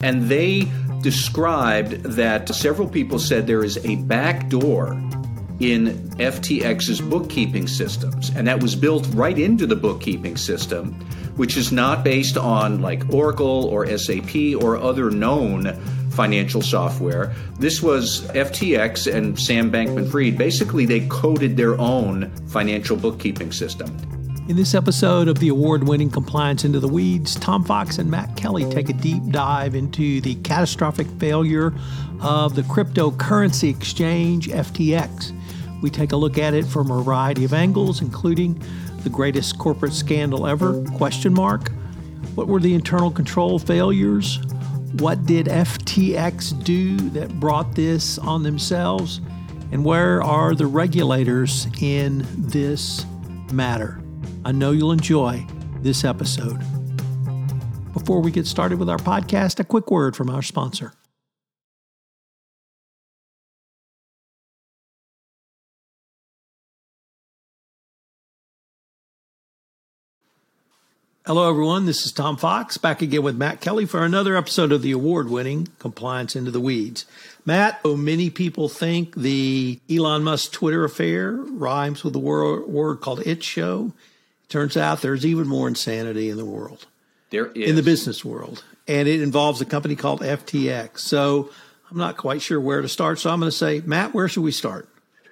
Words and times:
And 0.00 0.28
they 0.28 0.70
described 1.02 2.04
that 2.04 2.48
several 2.50 2.86
people 2.86 3.18
said 3.18 3.48
there 3.48 3.64
is 3.64 3.84
a 3.84 3.96
back 3.96 4.48
door 4.48 4.92
in 5.58 5.88
FTX's 6.18 7.00
bookkeeping 7.00 7.66
systems. 7.66 8.30
And 8.36 8.46
that 8.46 8.62
was 8.62 8.76
built 8.76 9.08
right 9.12 9.36
into 9.36 9.66
the 9.66 9.74
bookkeeping 9.74 10.36
system, 10.36 10.92
which 11.34 11.56
is 11.56 11.72
not 11.72 12.04
based 12.04 12.36
on 12.36 12.80
like 12.80 13.12
Oracle 13.12 13.64
or 13.64 13.88
SAP 13.98 14.36
or 14.60 14.76
other 14.76 15.10
known 15.10 15.74
financial 16.12 16.62
software. 16.62 17.34
This 17.58 17.82
was 17.82 18.20
FTX 18.28 19.12
and 19.12 19.36
Sam 19.36 19.68
Bankman 19.68 20.08
Fried. 20.08 20.38
Basically, 20.38 20.86
they 20.86 21.08
coded 21.08 21.56
their 21.56 21.76
own 21.80 22.30
financial 22.46 22.96
bookkeeping 22.96 23.50
system. 23.50 24.17
In 24.48 24.56
this 24.56 24.74
episode 24.74 25.28
of 25.28 25.40
the 25.40 25.48
award 25.48 25.86
winning 25.86 26.08
Compliance 26.08 26.64
Into 26.64 26.80
the 26.80 26.88
Weeds, 26.88 27.34
Tom 27.34 27.62
Fox 27.62 27.98
and 27.98 28.10
Matt 28.10 28.34
Kelly 28.34 28.64
take 28.70 28.88
a 28.88 28.94
deep 28.94 29.22
dive 29.28 29.74
into 29.74 30.22
the 30.22 30.36
catastrophic 30.36 31.06
failure 31.20 31.74
of 32.22 32.54
the 32.54 32.62
cryptocurrency 32.62 33.68
exchange 33.68 34.48
FTX. 34.48 35.38
We 35.82 35.90
take 35.90 36.12
a 36.12 36.16
look 36.16 36.38
at 36.38 36.54
it 36.54 36.64
from 36.64 36.90
a 36.90 37.02
variety 37.02 37.44
of 37.44 37.52
angles, 37.52 38.00
including 38.00 38.58
the 39.02 39.10
greatest 39.10 39.58
corporate 39.58 39.92
scandal 39.92 40.46
ever, 40.46 40.82
question 40.96 41.34
mark. 41.34 41.70
What 42.34 42.48
were 42.48 42.58
the 42.58 42.72
internal 42.72 43.10
control 43.10 43.58
failures? 43.58 44.38
What 44.94 45.26
did 45.26 45.44
FTX 45.44 46.64
do 46.64 46.96
that 47.10 47.38
brought 47.38 47.74
this 47.74 48.16
on 48.16 48.44
themselves? 48.44 49.20
And 49.72 49.84
where 49.84 50.22
are 50.22 50.54
the 50.54 50.66
regulators 50.66 51.66
in 51.82 52.26
this 52.34 53.04
matter? 53.52 53.97
I 54.48 54.52
know 54.52 54.70
you'll 54.70 54.92
enjoy 54.92 55.46
this 55.82 56.06
episode. 56.06 56.58
Before 57.92 58.22
we 58.22 58.30
get 58.30 58.46
started 58.46 58.78
with 58.78 58.88
our 58.88 58.96
podcast, 58.96 59.60
a 59.60 59.64
quick 59.64 59.90
word 59.90 60.16
from 60.16 60.30
our 60.30 60.40
sponsor. 60.40 60.94
Hello, 71.26 71.50
everyone. 71.50 71.84
This 71.84 72.06
is 72.06 72.12
Tom 72.12 72.38
Fox 72.38 72.78
back 72.78 73.02
again 73.02 73.22
with 73.22 73.36
Matt 73.36 73.60
Kelly 73.60 73.84
for 73.84 74.02
another 74.02 74.34
episode 74.34 74.72
of 74.72 74.80
the 74.80 74.92
award 74.92 75.28
winning 75.28 75.68
Compliance 75.78 76.34
Into 76.34 76.50
the 76.50 76.58
Weeds. 76.58 77.04
Matt, 77.44 77.80
oh, 77.84 77.98
many 77.98 78.30
people 78.30 78.70
think 78.70 79.14
the 79.14 79.78
Elon 79.90 80.24
Musk 80.24 80.52
Twitter 80.52 80.84
affair 80.84 81.32
rhymes 81.32 82.02
with 82.02 82.14
the 82.14 82.18
word, 82.18 83.00
called 83.02 83.26
it 83.26 83.44
show. 83.44 83.92
Turns 84.48 84.76
out 84.76 85.02
there's 85.02 85.26
even 85.26 85.46
more 85.46 85.68
insanity 85.68 86.30
in 86.30 86.36
the 86.36 86.44
world. 86.44 86.86
There 87.30 87.46
is. 87.46 87.68
In 87.68 87.76
the 87.76 87.82
business 87.82 88.24
world. 88.24 88.64
And 88.86 89.06
it 89.06 89.20
involves 89.20 89.60
a 89.60 89.66
company 89.66 89.96
called 89.96 90.20
FTX. 90.20 91.00
So 91.00 91.50
I'm 91.90 91.98
not 91.98 92.16
quite 92.16 92.40
sure 92.40 92.60
where 92.60 92.80
to 92.80 92.88
start. 92.88 93.18
So 93.18 93.30
I'm 93.30 93.40
going 93.40 93.50
to 93.50 93.56
say, 93.56 93.82
Matt, 93.84 94.14
where 94.14 94.28
should 94.28 94.42
we 94.42 94.52
start? 94.52 94.88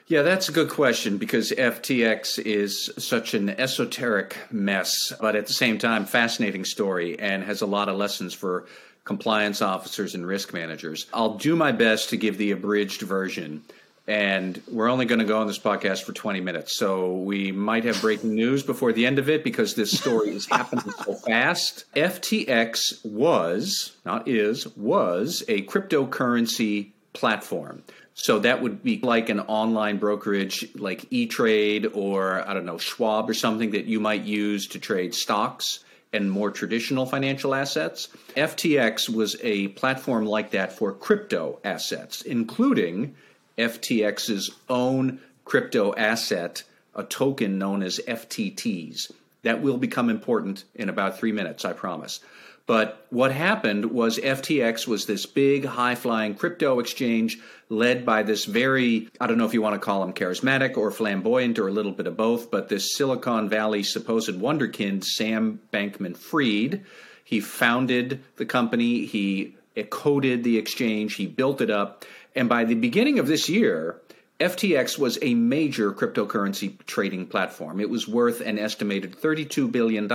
Yeah, 0.08 0.22
that's 0.22 0.48
a 0.48 0.52
good 0.52 0.68
question 0.68 1.18
because 1.18 1.50
FTX 1.50 2.38
is 2.38 2.92
such 2.96 3.34
an 3.34 3.48
esoteric 3.50 4.36
mess, 4.52 5.12
but 5.20 5.34
at 5.34 5.48
the 5.48 5.52
same 5.52 5.78
time, 5.78 6.04
fascinating 6.04 6.64
story 6.64 7.18
and 7.18 7.42
has 7.42 7.60
a 7.60 7.66
lot 7.66 7.88
of 7.88 7.96
lessons 7.96 8.32
for 8.32 8.66
compliance 9.04 9.62
officers 9.62 10.14
and 10.14 10.24
risk 10.24 10.52
managers. 10.52 11.06
I'll 11.12 11.34
do 11.34 11.56
my 11.56 11.72
best 11.72 12.10
to 12.10 12.16
give 12.16 12.38
the 12.38 12.52
abridged 12.52 13.02
version. 13.02 13.64
And 14.08 14.62
we're 14.70 14.88
only 14.88 15.04
going 15.04 15.18
to 15.18 15.24
go 15.24 15.40
on 15.40 15.48
this 15.48 15.58
podcast 15.58 16.04
for 16.04 16.12
20 16.12 16.40
minutes. 16.40 16.76
So 16.76 17.12
we 17.12 17.50
might 17.50 17.84
have 17.84 18.00
breaking 18.00 18.34
news 18.34 18.62
before 18.62 18.92
the 18.92 19.04
end 19.04 19.18
of 19.18 19.28
it 19.28 19.42
because 19.42 19.74
this 19.74 19.90
story 19.90 20.30
is 20.30 20.46
happening 20.46 20.92
so 21.04 21.14
fast. 21.26 21.84
FTX 21.94 23.04
was, 23.04 23.96
not 24.04 24.28
is, 24.28 24.68
was 24.76 25.42
a 25.48 25.62
cryptocurrency 25.62 26.92
platform. 27.14 27.82
So 28.14 28.38
that 28.38 28.62
would 28.62 28.82
be 28.82 28.98
like 29.02 29.28
an 29.28 29.40
online 29.40 29.98
brokerage 29.98 30.66
like 30.74 31.06
E 31.10 31.26
Trade 31.26 31.86
or 31.92 32.48
I 32.48 32.54
don't 32.54 32.64
know, 32.64 32.78
Schwab 32.78 33.28
or 33.28 33.34
something 33.34 33.72
that 33.72 33.84
you 33.84 34.00
might 34.00 34.22
use 34.22 34.68
to 34.68 34.78
trade 34.78 35.14
stocks 35.14 35.80
and 36.12 36.30
more 36.30 36.50
traditional 36.50 37.04
financial 37.04 37.54
assets. 37.54 38.08
FTX 38.36 39.08
was 39.08 39.36
a 39.42 39.68
platform 39.68 40.24
like 40.24 40.52
that 40.52 40.72
for 40.72 40.92
crypto 40.92 41.58
assets, 41.62 42.22
including 42.22 43.14
FTX's 43.58 44.54
own 44.68 45.20
crypto 45.44 45.94
asset, 45.94 46.62
a 46.94 47.04
token 47.04 47.58
known 47.58 47.82
as 47.82 48.00
FTTs. 48.06 49.12
That 49.42 49.62
will 49.62 49.78
become 49.78 50.10
important 50.10 50.64
in 50.74 50.88
about 50.88 51.18
three 51.18 51.32
minutes, 51.32 51.64
I 51.64 51.72
promise. 51.72 52.20
But 52.66 53.06
what 53.10 53.30
happened 53.30 53.92
was 53.92 54.18
FTX 54.18 54.88
was 54.88 55.06
this 55.06 55.24
big, 55.24 55.64
high 55.64 55.94
flying 55.94 56.34
crypto 56.34 56.80
exchange 56.80 57.38
led 57.68 58.04
by 58.04 58.24
this 58.24 58.44
very, 58.44 59.08
I 59.20 59.28
don't 59.28 59.38
know 59.38 59.46
if 59.46 59.54
you 59.54 59.62
want 59.62 59.74
to 59.74 59.84
call 59.84 60.02
him 60.02 60.12
charismatic 60.12 60.76
or 60.76 60.90
flamboyant 60.90 61.60
or 61.60 61.68
a 61.68 61.72
little 61.72 61.92
bit 61.92 62.08
of 62.08 62.16
both, 62.16 62.50
but 62.50 62.68
this 62.68 62.96
Silicon 62.96 63.48
Valley 63.48 63.84
supposed 63.84 64.30
wonderkind, 64.30 65.04
Sam 65.04 65.60
Bankman 65.72 66.16
Fried. 66.16 66.84
He 67.22 67.40
founded 67.40 68.22
the 68.34 68.46
company, 68.46 69.06
he 69.06 69.54
coded 69.90 70.42
the 70.42 70.58
exchange, 70.58 71.14
he 71.14 71.26
built 71.26 71.60
it 71.60 71.70
up. 71.70 72.04
And 72.36 72.50
by 72.50 72.64
the 72.64 72.74
beginning 72.74 73.18
of 73.18 73.26
this 73.26 73.48
year, 73.48 74.00
FTX 74.38 74.98
was 74.98 75.18
a 75.22 75.32
major 75.34 75.90
cryptocurrency 75.92 76.76
trading 76.84 77.26
platform. 77.26 77.80
It 77.80 77.88
was 77.88 78.06
worth 78.06 78.42
an 78.42 78.58
estimated 78.58 79.16
$32 79.18 79.72
billion. 79.72 80.06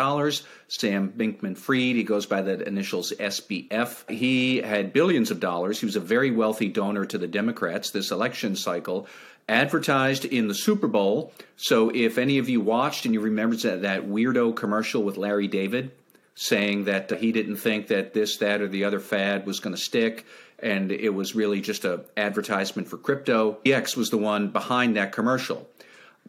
Sam 0.67 1.11
Bankman 1.11 1.57
Fried, 1.57 1.95
he 1.95 2.03
goes 2.03 2.27
by 2.27 2.43
the 2.43 2.61
initials 2.67 3.11
SBF. 3.19 4.07
He 4.11 4.57
had 4.57 4.93
billions 4.93 5.31
of 5.31 5.39
dollars. 5.39 5.79
He 5.79 5.87
was 5.87 5.95
a 5.95 5.99
very 6.01 6.29
wealthy 6.29 6.69
donor 6.69 7.05
to 7.05 7.17
the 7.17 7.27
Democrats 7.27 7.89
this 7.89 8.11
election 8.11 8.55
cycle. 8.55 9.07
Advertised 9.49 10.23
in 10.23 10.47
the 10.47 10.53
Super 10.53 10.87
Bowl. 10.87 11.33
So, 11.57 11.89
if 11.89 12.19
any 12.19 12.37
of 12.37 12.47
you 12.47 12.61
watched 12.61 13.05
and 13.05 13.13
you 13.15 13.21
remember 13.21 13.55
that, 13.55 13.81
that 13.81 14.07
weirdo 14.07 14.55
commercial 14.55 15.01
with 15.01 15.17
Larry 15.17 15.47
David 15.47 15.91
saying 16.35 16.85
that 16.85 17.11
he 17.19 17.31
didn't 17.31 17.57
think 17.57 17.87
that 17.87 18.13
this, 18.13 18.37
that, 18.37 18.61
or 18.61 18.67
the 18.67 18.85
other 18.85 18.99
fad 18.99 19.45
was 19.45 19.59
going 19.59 19.75
to 19.75 19.81
stick, 19.81 20.25
and 20.61 20.91
it 20.91 21.09
was 21.09 21.35
really 21.35 21.61
just 21.61 21.85
a 21.85 22.01
advertisement 22.17 22.87
for 22.87 22.97
crypto. 22.97 23.57
FTX 23.65 23.95
was 23.97 24.09
the 24.09 24.17
one 24.17 24.49
behind 24.49 24.95
that 24.95 25.11
commercial. 25.11 25.67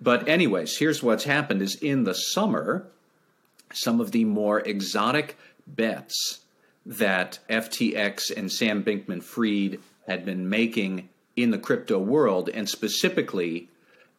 But 0.01 0.29
anyways, 0.29 0.77
here's 0.77 1.03
what's 1.03 1.25
happened 1.25 1.63
is 1.63 1.77
in 1.77 2.05
the 2.05 2.15
summer, 2.15 2.87
some 3.73 4.01
of 4.01 4.11
the 4.13 4.25
more 4.25 4.61
exotic 4.61 5.37
bets 5.67 6.41
that 6.85 7.39
FTX 7.49 8.37
and 8.37 8.51
Sam 8.51 8.83
Bankman 8.83 9.23
Fried 9.23 9.79
had 10.07 10.25
been 10.25 10.49
making 10.49 11.09
in 11.37 11.51
the 11.51 11.59
crypto 11.59 11.99
world, 11.99 12.51
and 12.51 12.69
specifically 12.69 13.69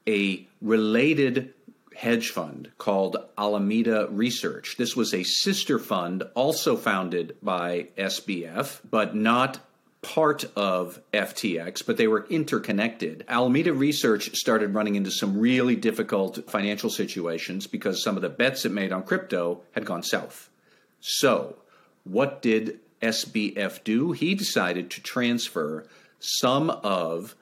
a 0.07 0.47
related 0.61 1.53
hedge 1.95 2.29
fund 2.29 2.71
called 2.77 3.17
Alameda 3.37 4.07
Research. 4.09 4.75
This 4.77 4.95
was 4.95 5.13
a 5.13 5.23
sister 5.23 5.77
fund 5.77 6.23
also 6.33 6.75
founded 6.75 7.35
by 7.43 7.87
SBF, 7.97 8.79
but 8.89 9.15
not 9.15 9.59
part 10.03 10.45
of 10.55 10.99
FTX, 11.13 11.83
but 11.85 11.97
they 11.97 12.07
were 12.07 12.27
interconnected. 12.29 13.25
Alameda 13.27 13.73
Research 13.73 14.35
started 14.35 14.75
running 14.75 14.95
into 14.95 15.09
some 15.09 15.39
really 15.39 15.75
difficult 15.75 16.49
financial 16.49 16.89
situations 16.89 17.65
because 17.65 18.03
some 18.03 18.15
of 18.15 18.21
the 18.21 18.29
bets 18.29 18.65
it 18.65 18.71
made 18.71 18.91
on 18.91 19.03
crypto 19.03 19.61
had 19.71 19.85
gone 19.85 20.03
south. 20.03 20.49
So, 20.99 21.55
what 22.03 22.41
did 22.41 22.79
SBF 23.01 23.83
do? 23.83 24.11
He 24.11 24.35
decided 24.35 24.91
to 24.91 25.01
transfer 25.01 25.87
some 26.19 26.69
of 26.69 27.35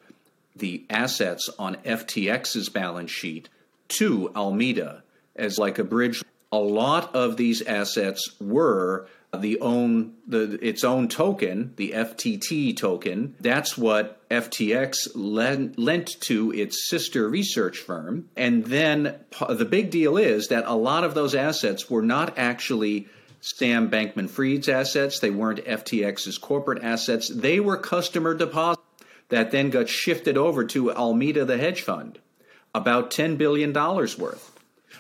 the 0.55 0.85
assets 0.89 1.49
on 1.57 1.75
FTX's 1.77 2.69
balance 2.69 3.11
sheet 3.11 3.49
to 3.89 4.31
Alameda 4.35 5.03
as 5.35 5.57
like 5.57 5.79
a 5.79 5.83
bridge. 5.83 6.23
A 6.51 6.57
lot 6.57 7.15
of 7.15 7.37
these 7.37 7.61
assets 7.61 8.35
were 8.39 9.07
the 9.37 9.59
own 9.61 10.13
the 10.27 10.59
its 10.61 10.83
own 10.83 11.07
token, 11.07 11.73
the 11.77 11.91
FTT 11.91 12.75
token. 12.75 13.35
That's 13.39 13.77
what 13.77 14.27
FTX 14.29 15.11
lent, 15.15 15.79
lent 15.79 16.19
to 16.21 16.51
its 16.51 16.89
sister 16.89 17.29
research 17.29 17.77
firm. 17.77 18.29
And 18.35 18.65
then 18.65 19.15
the 19.49 19.65
big 19.65 19.89
deal 19.89 20.17
is 20.17 20.49
that 20.49 20.65
a 20.67 20.75
lot 20.75 21.03
of 21.03 21.13
those 21.13 21.33
assets 21.33 21.89
were 21.89 22.01
not 22.01 22.37
actually 22.37 23.07
Sam 23.39 23.89
Bankman 23.89 24.29
Fried's 24.29 24.69
assets. 24.69 25.19
They 25.19 25.31
weren't 25.31 25.65
FTX's 25.65 26.37
corporate 26.37 26.83
assets. 26.83 27.29
They 27.29 27.59
were 27.59 27.77
customer 27.77 28.33
deposits 28.33 28.83
that 29.29 29.51
then 29.51 29.69
got 29.69 29.87
shifted 29.87 30.37
over 30.37 30.65
to 30.65 30.91
Alameda, 30.91 31.45
the 31.45 31.57
hedge 31.57 31.81
fund, 31.81 32.19
about 32.75 33.11
$10 33.11 33.37
billion 33.37 33.73
worth. 33.73 34.51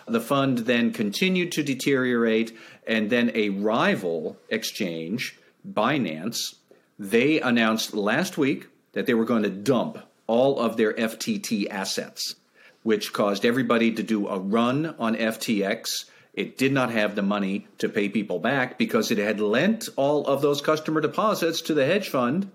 The 0.07 0.21
fund 0.21 0.59
then 0.59 0.91
continued 0.93 1.51
to 1.53 1.63
deteriorate, 1.63 2.57
and 2.85 3.09
then 3.09 3.31
a 3.33 3.49
rival 3.49 4.37
exchange, 4.49 5.37
Binance, 5.67 6.55
they 6.97 7.39
announced 7.39 7.93
last 7.93 8.37
week 8.37 8.67
that 8.93 9.05
they 9.05 9.13
were 9.13 9.25
going 9.25 9.43
to 9.43 9.49
dump 9.49 9.99
all 10.27 10.59
of 10.59 10.77
their 10.77 10.93
FTT 10.93 11.69
assets, 11.69 12.35
which 12.83 13.13
caused 13.13 13.45
everybody 13.45 13.91
to 13.91 14.03
do 14.03 14.27
a 14.27 14.39
run 14.39 14.95
on 14.97 15.15
FTX 15.15 16.05
It 16.33 16.57
did 16.57 16.71
not 16.71 16.91
have 16.91 17.15
the 17.15 17.21
money 17.21 17.67
to 17.79 17.89
pay 17.89 18.07
people 18.07 18.39
back 18.39 18.77
because 18.77 19.11
it 19.11 19.17
had 19.17 19.41
lent 19.41 19.89
all 19.97 20.25
of 20.25 20.41
those 20.41 20.61
customer 20.61 21.01
deposits 21.01 21.61
to 21.61 21.73
the 21.73 21.85
hedge 21.85 22.07
fund. 22.07 22.49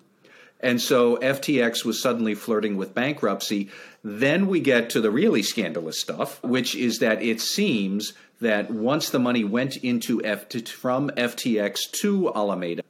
And 0.61 0.81
so 0.81 1.17
FTX 1.17 1.85
was 1.85 2.01
suddenly 2.01 2.35
flirting 2.35 2.77
with 2.77 2.95
bankruptcy. 2.95 3.71
Then 4.03 4.47
we 4.47 4.61
get 4.61 4.91
to 4.91 5.01
the 5.01 5.11
really 5.11 5.43
scandalous 5.43 6.01
stuff, 6.01 6.43
which 6.43 6.75
is 6.75 6.99
that 7.01 7.23
it 7.23 7.41
seems 7.41 8.15
that 8.41 8.71
once 8.71 9.11
the 9.11 9.19
money 9.19 9.45
went 9.45 9.77
into 9.77 10.25
F- 10.25 10.51
from 10.69 11.11
FTX 11.11 11.91
to 12.01 12.33
Alameda, 12.35 12.83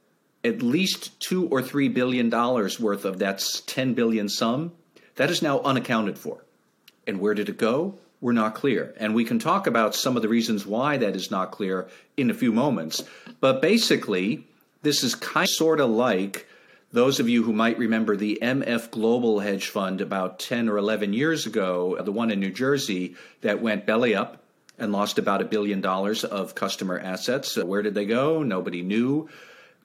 at 0.43 0.61
least 0.61 1.19
two 1.19 1.47
or 1.47 1.61
three 1.61 1.89
billion 1.89 2.29
dollars 2.29 2.79
worth 2.79 3.05
of 3.05 3.19
that 3.19 3.43
10 3.65 3.93
billion 3.93 4.29
sum 4.29 4.71
that 5.15 5.29
is 5.29 5.41
now 5.41 5.59
unaccounted 5.61 6.17
for. 6.17 6.43
And 7.05 7.19
where 7.19 7.33
did 7.33 7.49
it 7.49 7.57
go? 7.57 7.95
We're 8.21 8.31
not 8.33 8.55
clear. 8.55 8.93
And 8.97 9.13
we 9.13 9.25
can 9.25 9.39
talk 9.39 9.67
about 9.67 9.93
some 9.93 10.15
of 10.15 10.21
the 10.21 10.29
reasons 10.29 10.65
why 10.65 10.97
that 10.97 11.15
is 11.15 11.29
not 11.29 11.51
clear 11.51 11.87
in 12.15 12.29
a 12.29 12.33
few 12.33 12.51
moments. 12.51 13.03
But 13.39 13.61
basically, 13.61 14.47
this 14.81 15.03
is 15.03 15.15
kind 15.15 15.45
of 15.45 15.49
sort 15.49 15.79
of 15.79 15.89
like 15.89 16.47
those 16.97 17.19
of 17.19 17.29
you 17.29 17.43
who 17.43 17.53
might 17.53 17.77
remember 17.77 18.17
the 18.17 18.39
MF 18.41 18.89
Global 18.89 19.39
hedge 19.39 19.67
fund 19.67 20.01
about 20.01 20.39
10 20.39 20.67
or 20.67 20.79
11 20.79 21.13
years 21.13 21.45
ago, 21.45 21.95
the 22.01 22.11
one 22.11 22.31
in 22.31 22.39
New 22.39 22.49
Jersey 22.49 23.15
that 23.41 23.61
went 23.61 23.85
belly 23.85 24.15
up 24.15 24.41
and 24.79 24.91
lost 24.91 25.19
about 25.19 25.43
a 25.43 25.45
billion 25.45 25.79
dollars 25.79 26.23
of 26.23 26.55
customer 26.55 26.97
assets. 26.97 27.55
Where 27.55 27.83
did 27.83 27.93
they 27.93 28.05
go? 28.05 28.41
Nobody 28.41 28.81
knew. 28.81 29.29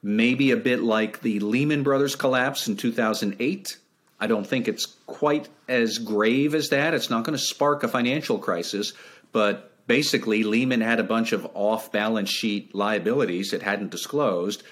Maybe 0.01 0.49
a 0.49 0.57
bit 0.57 0.81
like 0.81 1.21
the 1.21 1.39
Lehman 1.39 1.83
Brothers 1.83 2.15
collapse 2.15 2.67
in 2.67 2.77
2008. 2.77 3.77
I 4.19 4.25
don't 4.25 4.47
think 4.47 4.67
it's 4.67 4.87
quite 5.05 5.47
as 5.69 5.99
grave 5.99 6.55
as 6.55 6.69
that. 6.69 6.95
It's 6.95 7.11
not 7.11 7.25
going 7.25 7.37
to 7.37 7.43
spark 7.43 7.83
a 7.83 7.87
financial 7.87 8.39
crisis, 8.39 8.93
but 9.31 9.71
basically, 9.85 10.41
Lehman 10.41 10.81
had 10.81 10.99
a 10.99 11.03
bunch 11.03 11.31
of 11.31 11.47
off 11.53 11.91
balance 11.91 12.31
sheet 12.31 12.73
liabilities 12.73 13.53
it 13.53 13.61
hadn't 13.61 13.91
disclosed 13.91 14.63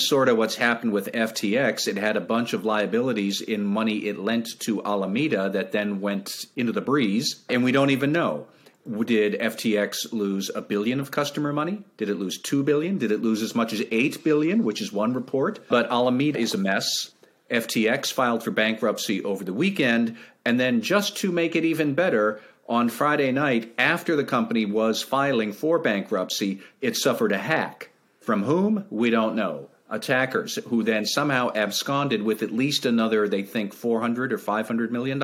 sort 0.00 0.28
of 0.28 0.36
what's 0.36 0.56
happened 0.56 0.92
with 0.92 1.12
FTX. 1.12 1.86
It 1.86 1.96
had 1.96 2.16
a 2.16 2.20
bunch 2.20 2.52
of 2.52 2.64
liabilities 2.64 3.40
in 3.40 3.64
money 3.64 4.06
it 4.06 4.18
lent 4.18 4.48
to 4.60 4.84
Alameda 4.84 5.50
that 5.50 5.72
then 5.72 6.00
went 6.00 6.46
into 6.56 6.72
the 6.72 6.80
breeze, 6.80 7.44
and 7.48 7.62
we 7.62 7.72
don't 7.72 7.90
even 7.90 8.12
know. 8.12 8.46
Did 8.86 9.40
FTX 9.40 10.12
lose 10.12 10.50
a 10.54 10.60
billion 10.60 11.00
of 11.00 11.10
customer 11.10 11.52
money? 11.52 11.82
Did 11.96 12.10
it 12.10 12.18
lose 12.18 12.38
2 12.38 12.62
billion? 12.64 12.98
Did 12.98 13.12
it 13.12 13.22
lose 13.22 13.40
as 13.40 13.54
much 13.54 13.72
as 13.72 13.82
8 13.90 14.22
billion, 14.22 14.62
which 14.62 14.82
is 14.82 14.92
one 14.92 15.14
report? 15.14 15.60
But 15.68 15.90
Alameda 15.90 16.38
is 16.38 16.52
a 16.52 16.58
mess. 16.58 17.12
FTX 17.50 18.12
filed 18.12 18.42
for 18.42 18.50
bankruptcy 18.50 19.22
over 19.24 19.44
the 19.44 19.54
weekend, 19.54 20.16
and 20.44 20.60
then 20.60 20.82
just 20.82 21.16
to 21.18 21.32
make 21.32 21.56
it 21.56 21.64
even 21.64 21.94
better, 21.94 22.40
on 22.68 22.88
Friday 22.88 23.30
night, 23.32 23.72
after 23.78 24.16
the 24.16 24.24
company 24.24 24.66
was 24.66 25.02
filing 25.02 25.52
for 25.52 25.78
bankruptcy, 25.78 26.60
it 26.80 26.96
suffered 26.96 27.32
a 27.32 27.38
hack. 27.38 27.90
From 28.20 28.42
whom? 28.42 28.86
We 28.90 29.10
don't 29.10 29.36
know 29.36 29.68
attackers 29.94 30.56
who 30.66 30.82
then 30.82 31.06
somehow 31.06 31.50
absconded 31.54 32.22
with 32.22 32.42
at 32.42 32.50
least 32.52 32.84
another, 32.84 33.28
they 33.28 33.42
think, 33.42 33.72
400 33.72 34.32
or 34.32 34.38
500 34.38 34.92
million. 34.92 35.22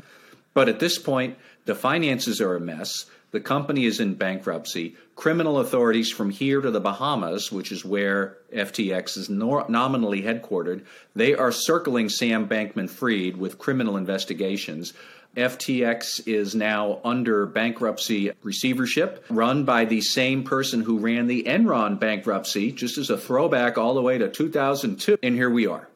But 0.53 0.69
at 0.69 0.79
this 0.79 0.97
point, 0.97 1.37
the 1.65 1.75
finances 1.75 2.41
are 2.41 2.55
a 2.55 2.59
mess. 2.59 3.05
The 3.31 3.39
company 3.39 3.85
is 3.85 4.01
in 4.01 4.15
bankruptcy. 4.15 4.97
Criminal 5.15 5.59
authorities 5.59 6.09
from 6.09 6.31
here 6.31 6.59
to 6.59 6.69
the 6.69 6.81
Bahamas, 6.81 7.49
which 7.51 7.71
is 7.71 7.85
where 7.85 8.37
FTX 8.53 9.17
is 9.17 9.29
nominally 9.29 10.21
headquartered, 10.23 10.83
they 11.15 11.33
are 11.33 11.51
circling 11.53 12.09
Sam 12.09 12.49
Bankman 12.49 12.89
Fried 12.89 13.37
with 13.37 13.57
criminal 13.57 13.95
investigations. 13.95 14.93
FTX 15.35 16.27
is 16.27 16.55
now 16.55 16.99
under 17.03 17.45
bankruptcy 17.45 18.31
receivership, 18.43 19.25
run 19.29 19.63
by 19.63 19.85
the 19.85 20.01
same 20.01 20.43
person 20.43 20.81
who 20.81 20.99
ran 20.99 21.27
the 21.27 21.43
Enron 21.43 21.99
bankruptcy, 21.99 22.71
just 22.71 22.97
as 22.97 23.09
a 23.09 23.17
throwback 23.17 23.77
all 23.77 23.93
the 23.93 24.01
way 24.01 24.17
to 24.17 24.29
2002. 24.29 25.17
And 25.23 25.35
here 25.35 25.49
we 25.49 25.67
are. 25.67 25.87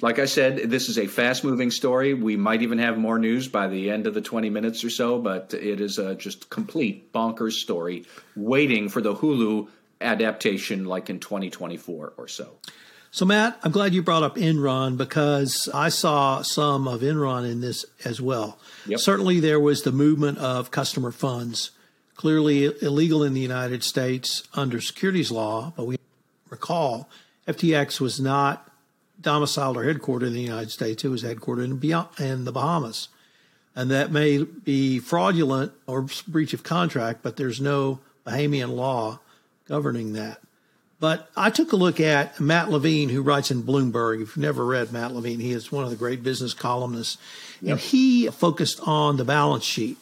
Like 0.00 0.18
I 0.18 0.26
said, 0.26 0.70
this 0.70 0.88
is 0.88 0.98
a 0.98 1.06
fast 1.06 1.44
moving 1.44 1.70
story. 1.70 2.14
We 2.14 2.36
might 2.36 2.62
even 2.62 2.78
have 2.78 2.98
more 2.98 3.18
news 3.18 3.48
by 3.48 3.68
the 3.68 3.90
end 3.90 4.06
of 4.06 4.14
the 4.14 4.20
20 4.20 4.50
minutes 4.50 4.84
or 4.84 4.90
so, 4.90 5.18
but 5.18 5.54
it 5.54 5.80
is 5.80 5.98
a 5.98 6.14
just 6.14 6.50
complete 6.50 7.12
bonkers 7.12 7.54
story 7.54 8.04
waiting 8.36 8.88
for 8.88 9.00
the 9.00 9.14
Hulu 9.14 9.68
adaptation 10.00 10.84
like 10.84 11.10
in 11.10 11.20
2024 11.20 12.12
or 12.16 12.28
so. 12.28 12.50
So, 13.14 13.24
Matt, 13.24 13.60
I'm 13.62 13.70
glad 13.70 13.94
you 13.94 14.02
brought 14.02 14.24
up 14.24 14.34
Enron 14.34 14.96
because 14.96 15.68
I 15.72 15.88
saw 15.88 16.42
some 16.42 16.88
of 16.88 17.02
Enron 17.02 17.48
in 17.48 17.60
this 17.60 17.86
as 18.04 18.20
well. 18.20 18.58
Yep. 18.88 18.98
Certainly, 18.98 19.38
there 19.38 19.60
was 19.60 19.82
the 19.82 19.92
movement 19.92 20.38
of 20.38 20.72
customer 20.72 21.12
funds, 21.12 21.70
clearly 22.16 22.64
illegal 22.82 23.22
in 23.22 23.32
the 23.32 23.40
United 23.40 23.84
States 23.84 24.42
under 24.54 24.80
securities 24.80 25.30
law, 25.30 25.72
but 25.76 25.86
we 25.86 25.96
recall 26.50 27.08
FTX 27.46 28.00
was 28.00 28.18
not 28.18 28.68
domiciled 29.20 29.76
or 29.76 29.84
headquartered 29.84 30.26
in 30.26 30.32
the 30.32 30.40
United 30.40 30.72
States. 30.72 31.04
It 31.04 31.08
was 31.08 31.22
headquartered 31.22 31.66
in, 31.66 32.26
in 32.26 32.44
the 32.44 32.50
Bahamas. 32.50 33.10
And 33.76 33.92
that 33.92 34.10
may 34.10 34.42
be 34.42 34.98
fraudulent 34.98 35.70
or 35.86 36.08
breach 36.26 36.52
of 36.52 36.64
contract, 36.64 37.20
but 37.22 37.36
there's 37.36 37.60
no 37.60 38.00
Bahamian 38.26 38.74
law 38.74 39.20
governing 39.68 40.14
that. 40.14 40.40
But 41.04 41.28
I 41.36 41.50
took 41.50 41.72
a 41.72 41.76
look 41.76 42.00
at 42.00 42.40
Matt 42.40 42.70
Levine, 42.70 43.10
who 43.10 43.20
writes 43.20 43.50
in 43.50 43.62
Bloomberg. 43.62 44.22
If 44.22 44.28
you've 44.28 44.36
never 44.38 44.64
read 44.64 44.90
Matt 44.90 45.12
Levine, 45.12 45.38
he 45.38 45.52
is 45.52 45.70
one 45.70 45.84
of 45.84 45.90
the 45.90 45.96
great 45.96 46.22
business 46.22 46.54
columnists. 46.54 47.18
Yep. 47.60 47.72
And 47.72 47.78
he 47.78 48.28
focused 48.28 48.80
on 48.86 49.18
the 49.18 49.24
balance 49.26 49.64
sheet. 49.64 49.98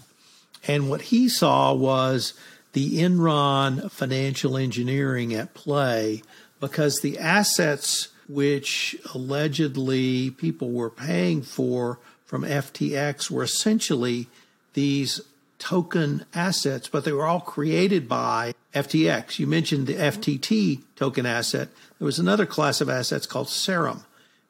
And 0.68 0.88
what 0.88 1.00
he 1.00 1.28
saw 1.28 1.74
was 1.74 2.34
the 2.72 3.00
Enron 3.00 3.90
financial 3.90 4.56
engineering 4.56 5.34
at 5.34 5.54
play 5.54 6.22
because 6.60 7.00
the 7.00 7.18
assets 7.18 8.06
which 8.28 8.94
allegedly 9.12 10.30
people 10.30 10.70
were 10.70 10.88
paying 10.88 11.42
for 11.42 11.98
from 12.26 12.42
FTX 12.42 13.28
were 13.28 13.42
essentially 13.42 14.28
these 14.74 15.20
token 15.62 16.26
assets, 16.34 16.88
but 16.88 17.04
they 17.04 17.12
were 17.12 17.24
all 17.24 17.38
created 17.38 18.08
by 18.08 18.52
FTX. 18.74 19.38
You 19.38 19.46
mentioned 19.46 19.86
the 19.86 19.94
FTT 19.94 20.80
token 20.96 21.24
asset. 21.24 21.68
There 22.00 22.04
was 22.04 22.18
another 22.18 22.46
class 22.46 22.80
of 22.80 22.90
assets 22.90 23.26
called 23.26 23.48
Serum, 23.48 24.04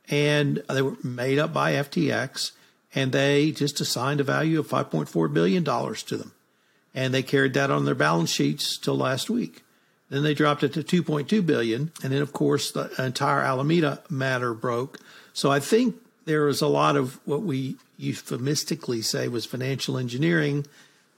and 0.09 0.63
they 0.71 0.81
were 0.81 0.97
made 1.05 1.39
up 1.39 1.53
by 1.53 1.73
FTX, 1.73 2.53
and 2.95 3.13
they 3.13 3.51
just 3.51 3.79
assigned 3.79 4.21
a 4.21 4.25
value 4.25 4.59
of 4.59 4.69
$5.4 4.69 5.35
billion 5.35 5.63
to 5.63 6.17
them. 6.17 6.33
And 6.95 7.13
they 7.13 7.23
carried 7.23 7.53
that 7.55 7.71
on 7.71 7.85
their 7.85 7.95
balance 7.95 8.31
sheets 8.31 8.79
till 8.79 8.97
last 8.97 9.29
week. 9.29 9.63
Then 10.09 10.23
they 10.23 10.33
dropped 10.33 10.63
it 10.63 10.73
to 10.73 10.83
2.2 10.83 11.45
billion, 11.45 11.93
and 12.03 12.11
then 12.11 12.23
of 12.23 12.33
course 12.33 12.71
the 12.71 12.91
entire 12.99 13.43
Alameda 13.43 14.03
matter 14.09 14.55
broke. 14.55 14.99
So 15.35 15.51
I 15.51 15.61
think 15.61 15.97
there 16.25 16.45
was 16.45 16.63
a 16.63 16.69
lot 16.69 16.97
of 16.97 17.21
what 17.27 17.43
we 17.43 17.77
euphemistically 17.99 19.03
say 19.03 19.29
was 19.29 19.45
financial 19.45 19.99
engineering 19.99 20.67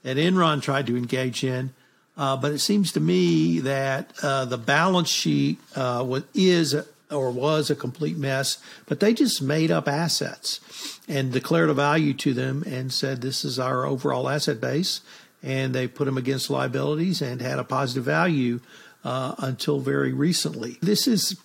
that 0.05 0.15
Enron 0.15 0.61
tried 0.61 0.87
to 0.87 0.95
engage 0.95 1.43
in 1.43 1.73
uh, 2.17 2.37
but 2.37 2.51
it 2.51 2.59
seems 2.59 2.91
to 2.93 2.99
me 2.99 3.59
that 3.59 4.13
uh, 4.23 4.45
the 4.45 4.57
balance 4.57 5.09
sheet 5.09 5.59
uh, 5.75 6.03
was, 6.07 6.23
is 6.33 6.75
or 7.11 7.29
was 7.29 7.69
a 7.69 7.75
complete 7.75 8.17
mess, 8.17 8.57
but 8.87 8.99
they 8.99 9.13
just 9.13 9.41
made 9.41 9.69
up 9.69 9.87
assets 9.87 10.99
and 11.07 11.31
declared 11.31 11.69
a 11.69 11.73
value 11.73 12.13
to 12.13 12.33
them 12.33 12.63
and 12.65 12.91
said, 12.91 13.21
This 13.21 13.43
is 13.43 13.59
our 13.59 13.85
overall 13.85 14.29
asset 14.29 14.61
base. 14.61 15.01
And 15.43 15.75
they 15.75 15.87
put 15.87 16.05
them 16.05 16.17
against 16.17 16.49
liabilities 16.49 17.21
and 17.21 17.39
had 17.39 17.59
a 17.59 17.63
positive 17.63 18.03
value 18.03 18.61
uh, 19.03 19.35
until 19.37 19.79
very 19.79 20.11
recently. 20.11 20.77
This 20.81 21.07
is 21.07 21.37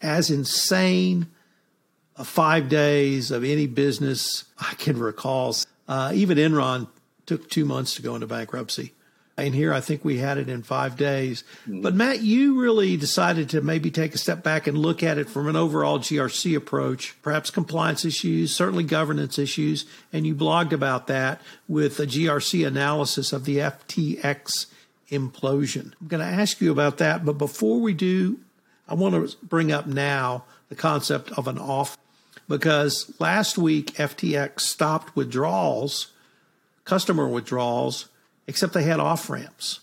as 0.00 0.30
insane 0.30 1.26
five 2.22 2.68
days 2.68 3.32
of 3.32 3.42
any 3.42 3.66
business 3.66 4.44
I 4.60 4.74
can 4.74 4.98
recall. 4.98 5.56
Uh, 5.88 6.12
even 6.14 6.38
Enron 6.38 6.86
took 7.26 7.50
two 7.50 7.64
months 7.64 7.94
to 7.94 8.02
go 8.02 8.14
into 8.14 8.26
bankruptcy. 8.26 8.92
And 9.38 9.54
here 9.54 9.72
I 9.72 9.80
think 9.80 10.02
we 10.02 10.16
had 10.16 10.38
it 10.38 10.48
in 10.48 10.62
five 10.62 10.96
days. 10.96 11.44
Mm-hmm. 11.62 11.82
But 11.82 11.94
Matt, 11.94 12.22
you 12.22 12.58
really 12.60 12.96
decided 12.96 13.50
to 13.50 13.60
maybe 13.60 13.90
take 13.90 14.14
a 14.14 14.18
step 14.18 14.42
back 14.42 14.66
and 14.66 14.78
look 14.78 15.02
at 15.02 15.18
it 15.18 15.28
from 15.28 15.46
an 15.46 15.56
overall 15.56 15.98
GRC 15.98 16.56
approach, 16.56 17.14
perhaps 17.20 17.50
compliance 17.50 18.06
issues, 18.06 18.54
certainly 18.54 18.84
governance 18.84 19.38
issues. 19.38 19.84
And 20.10 20.26
you 20.26 20.34
blogged 20.34 20.72
about 20.72 21.06
that 21.08 21.42
with 21.68 22.00
a 22.00 22.06
GRC 22.06 22.66
analysis 22.66 23.34
of 23.34 23.44
the 23.44 23.58
FTX 23.58 24.66
implosion. 25.10 25.92
I'm 26.00 26.08
going 26.08 26.26
to 26.26 26.26
ask 26.26 26.60
you 26.62 26.72
about 26.72 26.96
that. 26.98 27.24
But 27.24 27.34
before 27.34 27.80
we 27.80 27.92
do, 27.92 28.40
I 28.88 28.94
want 28.94 29.14
to 29.14 29.36
bring 29.44 29.70
up 29.70 29.86
now 29.86 30.44
the 30.70 30.76
concept 30.76 31.30
of 31.32 31.46
an 31.46 31.58
off 31.58 31.98
because 32.48 33.12
last 33.18 33.58
week 33.58 33.92
FTX 33.94 34.60
stopped 34.60 35.14
withdrawals, 35.16 36.12
customer 36.86 37.28
withdrawals 37.28 38.08
except 38.46 38.72
they 38.72 38.84
had 38.84 39.00
off 39.00 39.28
ramps. 39.28 39.80